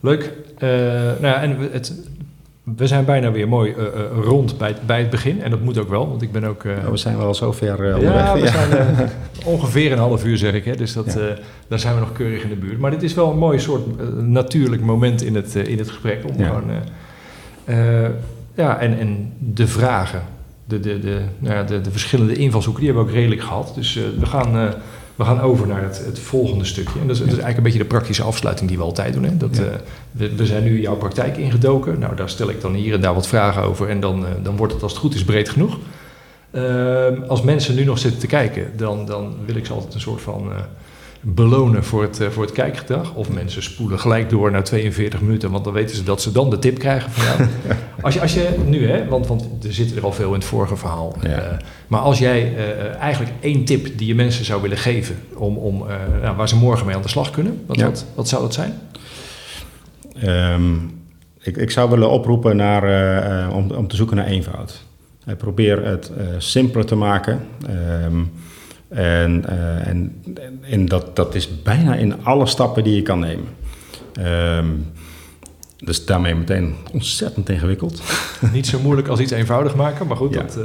[0.00, 0.32] Leuk.
[0.62, 0.68] Uh,
[1.20, 1.92] nou ja, en het,
[2.76, 3.86] we zijn bijna weer mooi uh,
[4.22, 5.42] rond bij, bij het begin.
[5.42, 6.64] En dat moet ook wel, want ik ben ook...
[6.64, 8.70] Uh, oh, we zijn wel zover uh, Ja, we zijn
[9.54, 10.64] ongeveer een half uur, zeg ik.
[10.64, 11.34] Hè, dus dat, ja.
[11.68, 12.78] daar zijn we nog keurig in de buurt.
[12.78, 13.82] Maar dit is wel een mooi soort
[14.20, 16.24] natuurlijk moment in het, in het gesprek.
[16.28, 16.46] Om ja.
[16.46, 16.70] gewoon...
[18.54, 20.22] ja, en, en de vragen,
[20.64, 23.72] de, de, de, nou ja, de, de verschillende invalshoeken, die hebben we ook redelijk gehad.
[23.74, 24.74] Dus we gaan
[25.18, 27.00] we gaan over naar het, het volgende stukje.
[27.00, 29.24] En dat is, dat is, eigenlijk een beetje de praktische afsluiting die we altijd doen.
[29.24, 29.36] Hè?
[29.36, 29.62] Dat, ja.
[29.62, 29.68] uh,
[30.10, 31.98] we, we, zijn nu jouw praktijk ingedoken.
[31.98, 33.88] Nou, daar stel ik dan hier en daar wat vragen over.
[33.88, 35.78] En dan, uh, dan wordt het als het goed is breed genoeg.
[36.50, 40.00] Uh, als mensen nu nog zitten te kijken, dan, dan wil ik ze altijd een
[40.00, 40.58] soort van eh,
[41.20, 43.14] belonen voor het, voor het kijkgedrag.
[43.14, 46.50] Of mensen spoelen gelijk door naar 42 minuten, want dan weten ze dat ze dan
[46.50, 47.50] de tip krijgen van jou.
[48.02, 50.44] als, je, als je nu, hè, want, want er zit er al veel in het
[50.44, 51.16] vorige verhaal.
[51.22, 51.56] Ja.
[51.86, 55.82] Maar als jij uh, eigenlijk één tip die je mensen zou willen geven om, om,
[55.82, 55.88] uh,
[56.22, 57.84] nou, waar ze morgen mee aan de slag kunnen, wat, ja.
[57.84, 58.80] wat, wat zou dat zijn?
[60.24, 60.96] Um,
[61.40, 64.82] ik, ik, zou willen oproepen naar, om, om te zoeken naar eenvoud.
[65.38, 67.46] probeer het simpeler te maken.
[68.04, 68.32] Um,
[68.88, 69.44] en
[69.84, 70.22] en,
[70.70, 73.48] en dat, dat is bijna in alle stappen die je kan nemen.
[74.58, 74.86] Um,
[75.84, 78.02] dus daarmee meteen ontzettend ingewikkeld.
[78.52, 80.34] Niet zo moeilijk als iets eenvoudig maken, maar goed.
[80.34, 80.40] Ja.
[80.40, 80.64] Dat, uh...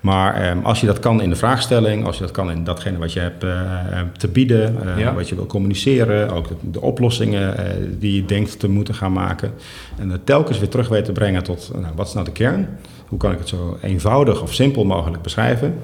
[0.00, 2.98] Maar um, als je dat kan in de vraagstelling, als je dat kan in datgene
[2.98, 3.80] wat je hebt uh,
[4.16, 5.14] te bieden, uh, ja.
[5.14, 7.54] wat je wil communiceren, ook de, de oplossingen
[7.98, 9.52] die je denkt te moeten gaan maken.
[9.98, 12.68] En het telkens weer terug weten te brengen tot nou, wat is nou de kern?
[13.08, 15.74] Hoe kan ik het zo eenvoudig of simpel mogelijk beschrijven?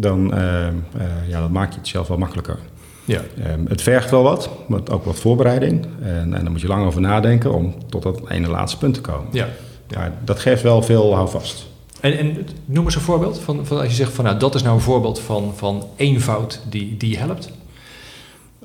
[0.00, 0.74] Dan ehm,
[1.28, 2.58] ja, dan maak je het zelf wel makkelijker.
[3.04, 3.20] Ja.
[3.52, 5.86] Um, het vergt wel wat, maar ook wat voorbereiding.
[6.02, 9.00] En, en dan moet je lang over nadenken om tot dat ene laatste punt te
[9.00, 9.28] komen.
[9.32, 9.48] Ja.
[9.94, 11.66] Maar dat geeft wel veel houvast.
[12.00, 14.62] En, en noem eens een voorbeeld van, van als je zegt van nou dat is
[14.62, 17.50] nou een voorbeeld van, van eenvoud die, die helpt.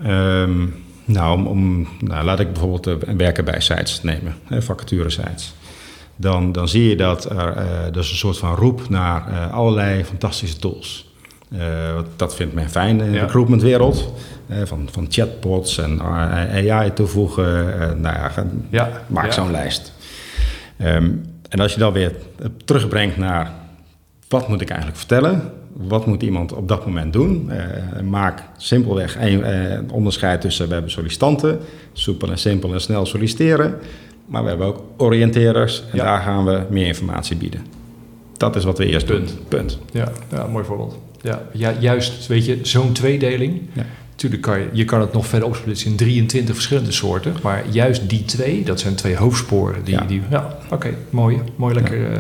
[0.06, 5.10] Um, nou, om, om, nou, laat ik bijvoorbeeld uh, werken bij sites nemen, hè, vacature
[5.10, 5.54] sites.
[6.16, 10.04] Dan, dan zie je dat er uh, dus een soort van roep naar uh, allerlei
[10.04, 11.14] fantastische tools.
[11.54, 13.22] Uh, dat vindt men fijn in de ja.
[13.22, 14.14] recruitmentwereld.
[14.50, 17.66] Uh, van, van chatbots en AI toevoegen.
[17.68, 18.32] Uh, nou ja,
[18.70, 18.90] ja.
[19.08, 19.32] maak ja.
[19.32, 19.94] zo'n lijst.
[20.82, 22.12] Um, en als je dan weer
[22.66, 23.52] terugbrengt naar
[24.28, 25.52] wat moet ik eigenlijk vertellen?
[25.74, 27.52] Wat moet iemand op dat moment doen?
[28.04, 31.60] maak simpelweg een onderscheid tussen we hebben sollicitanten,
[31.94, 33.76] soepel en simpel en snel solliciteren.
[34.26, 37.66] Maar we hebben ook oriënteerders en daar gaan we meer informatie bieden.
[38.38, 39.28] Dat is wat we eerst Punt.
[39.28, 39.38] doen.
[39.48, 39.80] Punt.
[39.92, 40.98] Ja, ja mooi voorbeeld.
[41.26, 43.62] Ja, ja, juist, weet je, zo'n tweedeling.
[43.74, 43.86] Ja.
[44.12, 47.34] Natuurlijk kan je, je kan het nog verder opsplitsen in 23 verschillende soorten.
[47.44, 49.84] Maar juist die twee, dat zijn twee hoofdsporen.
[49.84, 50.02] Die, Ja.
[50.02, 51.42] die, ja, oké, mooi.
[51.56, 52.20] Mooi, lekker, eh,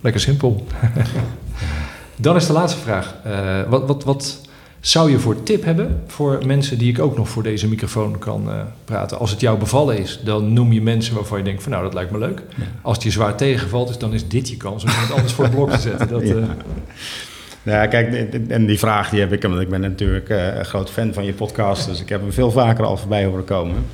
[0.00, 0.66] lekker simpel.
[2.16, 3.14] Dan is de laatste vraag.
[3.24, 4.40] Eh, wat, wat, wat
[4.80, 8.50] zou je voor tip hebben voor mensen die ik ook nog voor deze microfoon kan
[8.50, 9.18] eh, praten?
[9.18, 11.94] Als het jou bevallen is, dan noem je mensen waarvan je denkt van nou, dat
[11.94, 12.42] lijkt me leuk.
[12.56, 12.64] Ja.
[12.82, 15.44] Als het je zwaar tegenvalt, is, dan is dit je kans om iemand anders voor
[15.44, 16.08] het blok te zetten.
[16.14, 16.22] Dat,
[17.62, 20.90] Ja, kijk, en die vraag die heb ik, want ik ben natuurlijk eh, een groot
[20.90, 23.86] fan van je podcast, dus ik heb hem veel vaker al voorbij horen komen.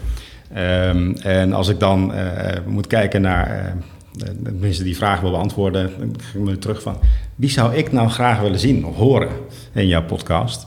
[0.52, 3.76] Ehm, en als ik dan eh, moet kijken naar,
[4.16, 6.98] de mensen die vraag wil beantwoorden, dan ik me terug van,
[7.34, 9.28] wie zou ik nou graag willen zien of horen
[9.72, 10.66] in jouw podcast?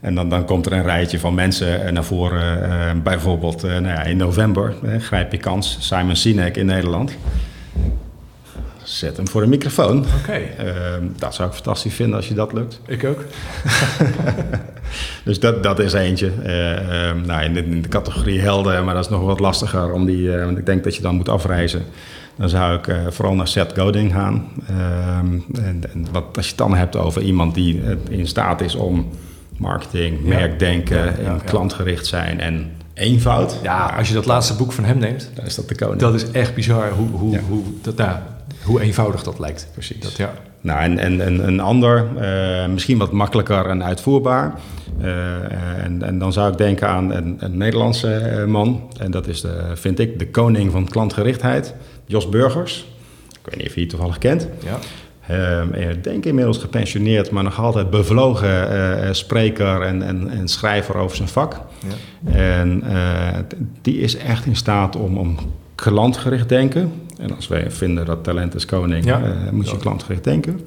[0.00, 4.16] En dan, dan komt er een rijtje van mensen naar voren, bijvoorbeeld nou ja, in
[4.16, 7.16] november, grijp je kans, Simon Sinek in Nederland.
[8.96, 10.04] Zet hem voor de microfoon.
[10.20, 12.80] Oké, Ehm, dat zou ik fantastisch vinden als je dat lukt.
[12.86, 13.24] ik ook.
[15.24, 16.30] Dus dat, dat is eentje.
[16.44, 19.92] Ehm, nou, in, de, in de categorie helden, maar dat is nog wat lastiger.
[19.92, 21.82] Om die, eh, want ik denk dat je dan moet afreizen.
[22.36, 24.48] Dan zou ik eh, vooral naar Seth Godin gaan.
[24.68, 28.74] Ehm, en, en wat, als je het dan hebt over iemand die in staat is
[28.74, 29.08] om
[29.56, 30.28] marketing, Ja.
[30.28, 33.58] merkdenken, Ja, ja, en klantgericht zijn en eenvoud.
[33.62, 36.00] Ja, als je dat laatste boek van hem neemt, Dan is dat de koning.
[36.00, 38.16] dat is echt bizar hoe, hoe, hoe, dat, nou,
[38.66, 39.68] hoe eenvoudig dat lijkt.
[39.72, 40.00] Precies.
[40.00, 40.32] Dat, ja.
[40.60, 44.54] Nou, en, en, en een ander, eh, misschien wat makkelijker en uitvoerbaar.
[45.00, 48.90] Eh, en, en dan zou ik denken aan een, een Nederlandse eh, man.
[48.98, 51.74] En dat is, de, vind ik, de koning van klantgerichtheid,
[52.06, 52.86] Jos Burgers.
[53.28, 54.48] Ik weet niet of je die toevallig kent.
[54.64, 54.78] Ja.
[55.26, 61.16] Ehm, ik denk inmiddels gepensioneerd, maar nog altijd bevlogen spreker en, en, en schrijver over
[61.16, 61.60] zijn vak.
[61.88, 62.34] Ja.
[62.34, 62.82] En
[63.82, 65.36] die is echt in staat om, om
[65.74, 66.92] klantgericht denken.
[67.18, 69.22] En als wij vinden dat talent is koning, Ja.
[69.22, 70.60] eh, moet je klantgericht denken.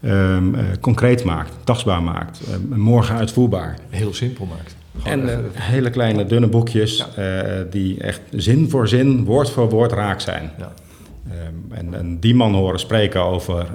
[0.00, 3.78] Ehm, eh, concreet maakt, tastbaar maakt, eh, morgen uitvoerbaar.
[3.90, 4.76] Heel simpel maakt.
[5.02, 7.06] Gewoon En eh, hele kleine, dunne boekjes
[7.70, 10.50] die echt zin voor zin, woord voor woord raak zijn.
[10.58, 10.72] ja.
[11.30, 13.66] Ehm, en, en die man horen spreken over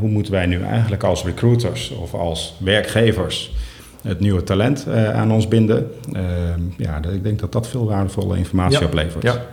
[0.00, 3.54] hoe moeten wij nu eigenlijk als recruiters of als werkgevers
[4.02, 5.90] het nieuwe talent aan ons binden.
[6.12, 9.22] Ehm, ja, ik denk dat dat veel waardevolle informatie oplevert.
[9.22, 9.44] Ja.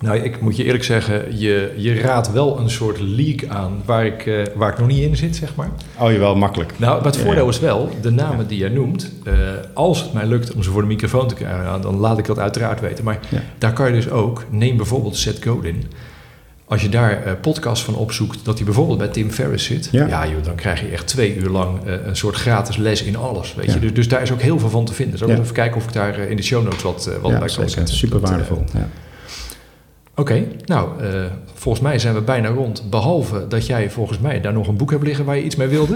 [0.00, 4.06] Nou, ik moet je eerlijk zeggen, je, je raadt wel een soort leak aan waar
[4.06, 5.70] ik, eh, waar ik nog niet in zit, zeg maar.
[5.98, 6.72] Oh, je wel makkelijk.
[6.76, 7.50] Nou, maar het voordeel ja.
[7.50, 9.32] is wel, de namen die jij noemt, eh,
[9.74, 12.38] als het mij lukt om ze voor de microfoon te krijgen, dan laat ik dat
[12.38, 13.04] uiteraard weten.
[13.04, 13.18] Maar
[13.58, 15.84] daar kan je dus ook, neem bijvoorbeeld Seth Godin.
[16.68, 20.26] Als je daar eh podcasts van opzoekt, dat hij bijvoorbeeld bij Tim Ferriss zit, ja,
[20.26, 23.54] joh, dan krijg je echt twee uur lang een soort gratis les in alles.
[23.54, 23.78] Weet je?
[23.78, 25.18] Dus, dus daar is ook heel veel van te vinden.
[25.18, 27.68] Zal ik even kijken of ik daar in de show notes wat, wat bij kan
[27.68, 27.94] zetten.
[27.94, 28.64] Super waardevol.
[28.72, 28.88] ja.
[30.18, 31.08] Oké, nou, eh,
[31.54, 32.90] volgens mij zijn we bijna rond.
[32.90, 35.68] Behalve dat jij volgens mij daar nog een boek hebt liggen waar je iets mee
[35.68, 35.94] wilde.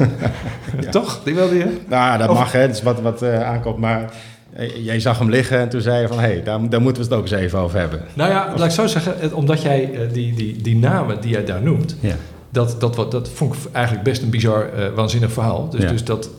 [0.91, 1.21] Toch?
[1.25, 1.77] Die wilde je?
[1.89, 2.66] Nou, dat Of- mag, hè.
[2.66, 3.79] Dat is wat, wat eh, aankomt.
[3.79, 4.12] Maar
[4.53, 6.18] eh, jij zag hem liggen en toen zei je van...
[6.18, 8.01] hé, hey, daar, daar moeten we het ook eens even over hebben.
[8.14, 11.62] Nou ja, laat ik zo zeggen, omdat jij die, die, die namen die jij daar
[11.62, 12.14] noemt, Ja.
[12.51, 15.68] dat, dat, wat- dat vond ik eigenlijk best een bizar, waanzinnig verhaal.
[15.71, 15.89] Dus, Ja.
[15.91, 16.31] dus dat.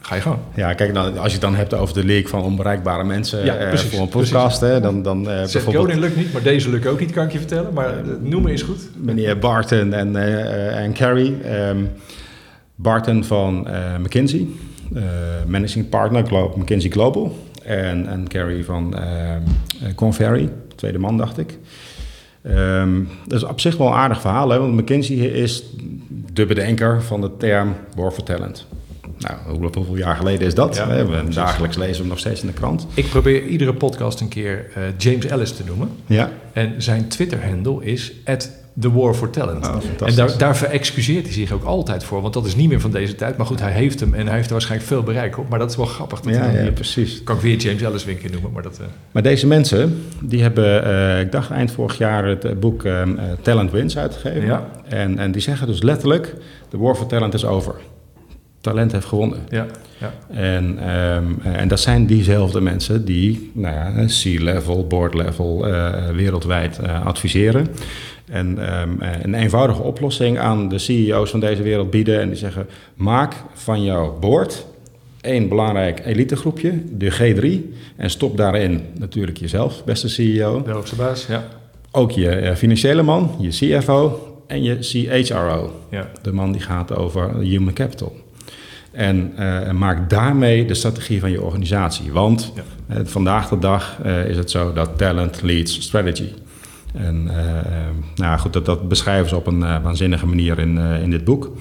[0.00, 0.36] Ga je gang.
[0.54, 3.54] Ja, kijk, nou, als je het dan hebt over de leak van onbereikbare mensen Ja,
[3.56, 6.70] eh, precies, voor een podcast, hè, dan, dan eh, Seth bijvoorbeeld lukt niet, maar deze
[6.70, 7.72] lukt ook niet, kan ik je vertellen.
[7.72, 8.88] Maar eh, noemen is goed.
[8.96, 11.36] meneer Barton en, eh, eh, en Carrie.
[11.42, 11.78] Ehm,
[12.74, 14.46] Barton van eh, McKinsey,
[14.94, 15.02] eh,
[15.46, 17.36] managing partner Glo- McKinsey Global.
[17.64, 18.94] En, en Carrie van
[19.94, 21.58] Conferry, tweede man dacht ik.
[22.42, 22.90] Ehm,
[23.26, 25.64] dat is op zich wel een aardig verhaal, hè, want McKinsey is
[26.32, 28.66] de bedenker van de term War for Talent.
[29.20, 30.76] Nou, hoe- hoeveel jaar geleden is dat?
[30.76, 30.86] Ja?
[30.88, 31.34] We precies.
[31.34, 32.86] dagelijks lezen we hem nog steeds in de krant.
[32.94, 35.88] Ik probeer iedere podcast een keer eh, James Ellis te noemen.
[36.06, 38.12] Ja, En zijn Twitter-handle is
[38.80, 39.66] The War for Talent.
[39.68, 42.80] Oh, en daar, daar verexcuseert hij zich ook altijd voor, want dat is niet meer
[42.80, 43.36] van deze tijd.
[43.36, 45.48] Maar goed, hij heeft hem en hij heeft er waarschijnlijk veel bereik op.
[45.48, 46.20] Maar dat is wel grappig.
[46.20, 47.22] Dat ja, ja hier- precies.
[47.22, 48.78] kan ik weer James Ellis weer een keer noemen, maar dat...
[48.78, 52.84] eh, Maar deze mensen, die hebben, eh, ik dacht eind vorig jaar, het boek
[53.42, 54.46] Talent Wins uitgegeven.
[54.46, 54.70] Ja.
[54.88, 56.34] En, en die zeggen dus letterlijk,
[56.68, 57.74] de war for talent is over.
[58.60, 59.38] Talent heeft gewonnen.
[59.48, 59.66] ja,
[59.98, 60.12] ja.
[60.34, 67.06] En, ehm, en dat zijn diezelfde mensen die nou ja, C-level, board-level, eh, wereldwijd eh,
[67.06, 67.68] adviseren.
[68.30, 68.90] En ehm,
[69.22, 72.20] een eenvoudige oplossing aan de CEO's van deze wereld bieden.
[72.20, 74.66] En die zeggen, maak van jouw board
[75.20, 77.74] één belangrijk elitegroepje, de G3.
[77.96, 80.62] En stop daarin natuurlijk jezelf, beste CEO.
[80.62, 81.44] De hoogste baas, ja.
[81.90, 85.72] Ook je eh, financiële man, je CFO en je CHRO.
[85.90, 86.10] ja.
[86.22, 88.16] De man die gaat over human capital.
[88.90, 92.12] En eh, maak daarmee de strategie van je organisatie.
[92.12, 92.62] Want Ja.
[92.94, 96.28] eh, vandaag de dag eh, is het zo dat talent leads strategy.
[96.94, 97.30] En
[98.14, 101.52] nou goed, dat, dat beschrijven ze op een waanzinnige manier in, in dit boek.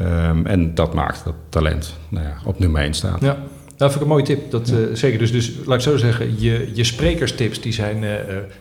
[0.00, 3.20] Ehm, en dat maakt dat talent nou ja, op nummer 1 staat.
[3.20, 3.36] Ja.
[3.76, 4.50] Dat vind ik een mooie tip.
[4.50, 5.18] Dat, uh, zeker.
[5.18, 8.10] Dus, dus laat ik zo zeggen, je, je sprekerstips die zijn uh,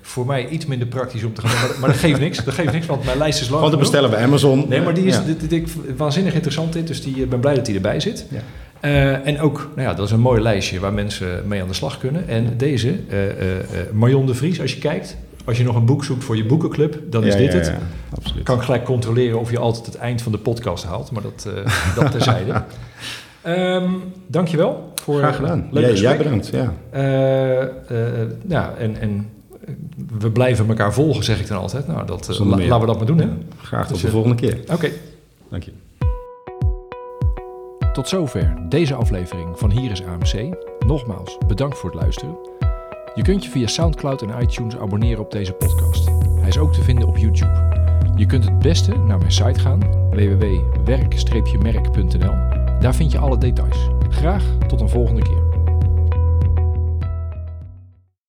[0.01, 1.67] voor mij iets minder praktisch om te gaan.
[1.69, 2.43] Maar, maar dat geeft niks.
[2.43, 3.61] Dat geeft niks, want mijn lijst is lang.
[3.61, 4.65] Want te bestellen bij Amazon.
[4.69, 6.87] Nee, maar die is dit, dit, dit, waanzinnig interessant dit.
[6.87, 8.25] Dus die, ik ben blij dat die erbij zit.
[8.29, 8.39] Ja.
[8.81, 11.73] Uh, en ook, nou ja, dat is een mooi lijstje waar mensen mee aan de
[11.73, 12.27] slag kunnen.
[12.27, 12.95] En deze,
[13.93, 16.99] Marion de Vries, als je kijkt, als je nog een boek zoekt voor je boekenclub,
[17.09, 17.65] dan is dit het.
[17.65, 17.77] Ja,
[18.15, 18.43] absoluut.
[18.43, 21.47] Kan ik gelijk controleren of je altijd het eind van de podcast haalt, maar dat,
[21.47, 22.63] uh, dat terzijde.
[23.47, 25.67] um, dankjewel voor Graag gedaan.
[25.71, 26.47] Leuk jij, jij bedankt.
[26.47, 26.73] Ja.
[26.93, 27.01] Uh,
[27.91, 27.99] uh,
[28.47, 29.29] ja, en, en
[30.19, 31.87] we blijven elkaar volgen, zeg ik dan altijd.
[31.87, 33.19] Nou, dat, la, laten we dat maar doen.
[33.19, 33.27] Hè?
[33.61, 34.59] Graag tot dus, de volgende keer.
[34.61, 34.73] Oké.
[34.73, 34.93] Okay.
[35.49, 35.71] Dank je.
[37.93, 40.55] Tot zover deze aflevering van Hier is AMC.
[40.87, 42.35] Nogmaals, bedankt voor het luisteren.
[43.15, 46.09] Je kunt je via SoundCloud en iTunes abonneren op deze podcast.
[46.39, 47.73] Hij is ook te vinden op YouTube.
[48.15, 49.79] Je kunt het beste naar mijn site gaan,
[50.09, 52.64] www.werk-merk.nl.
[52.85, 53.89] Daar vind je alle details.
[54.09, 55.44] Graag tot een volgende keer.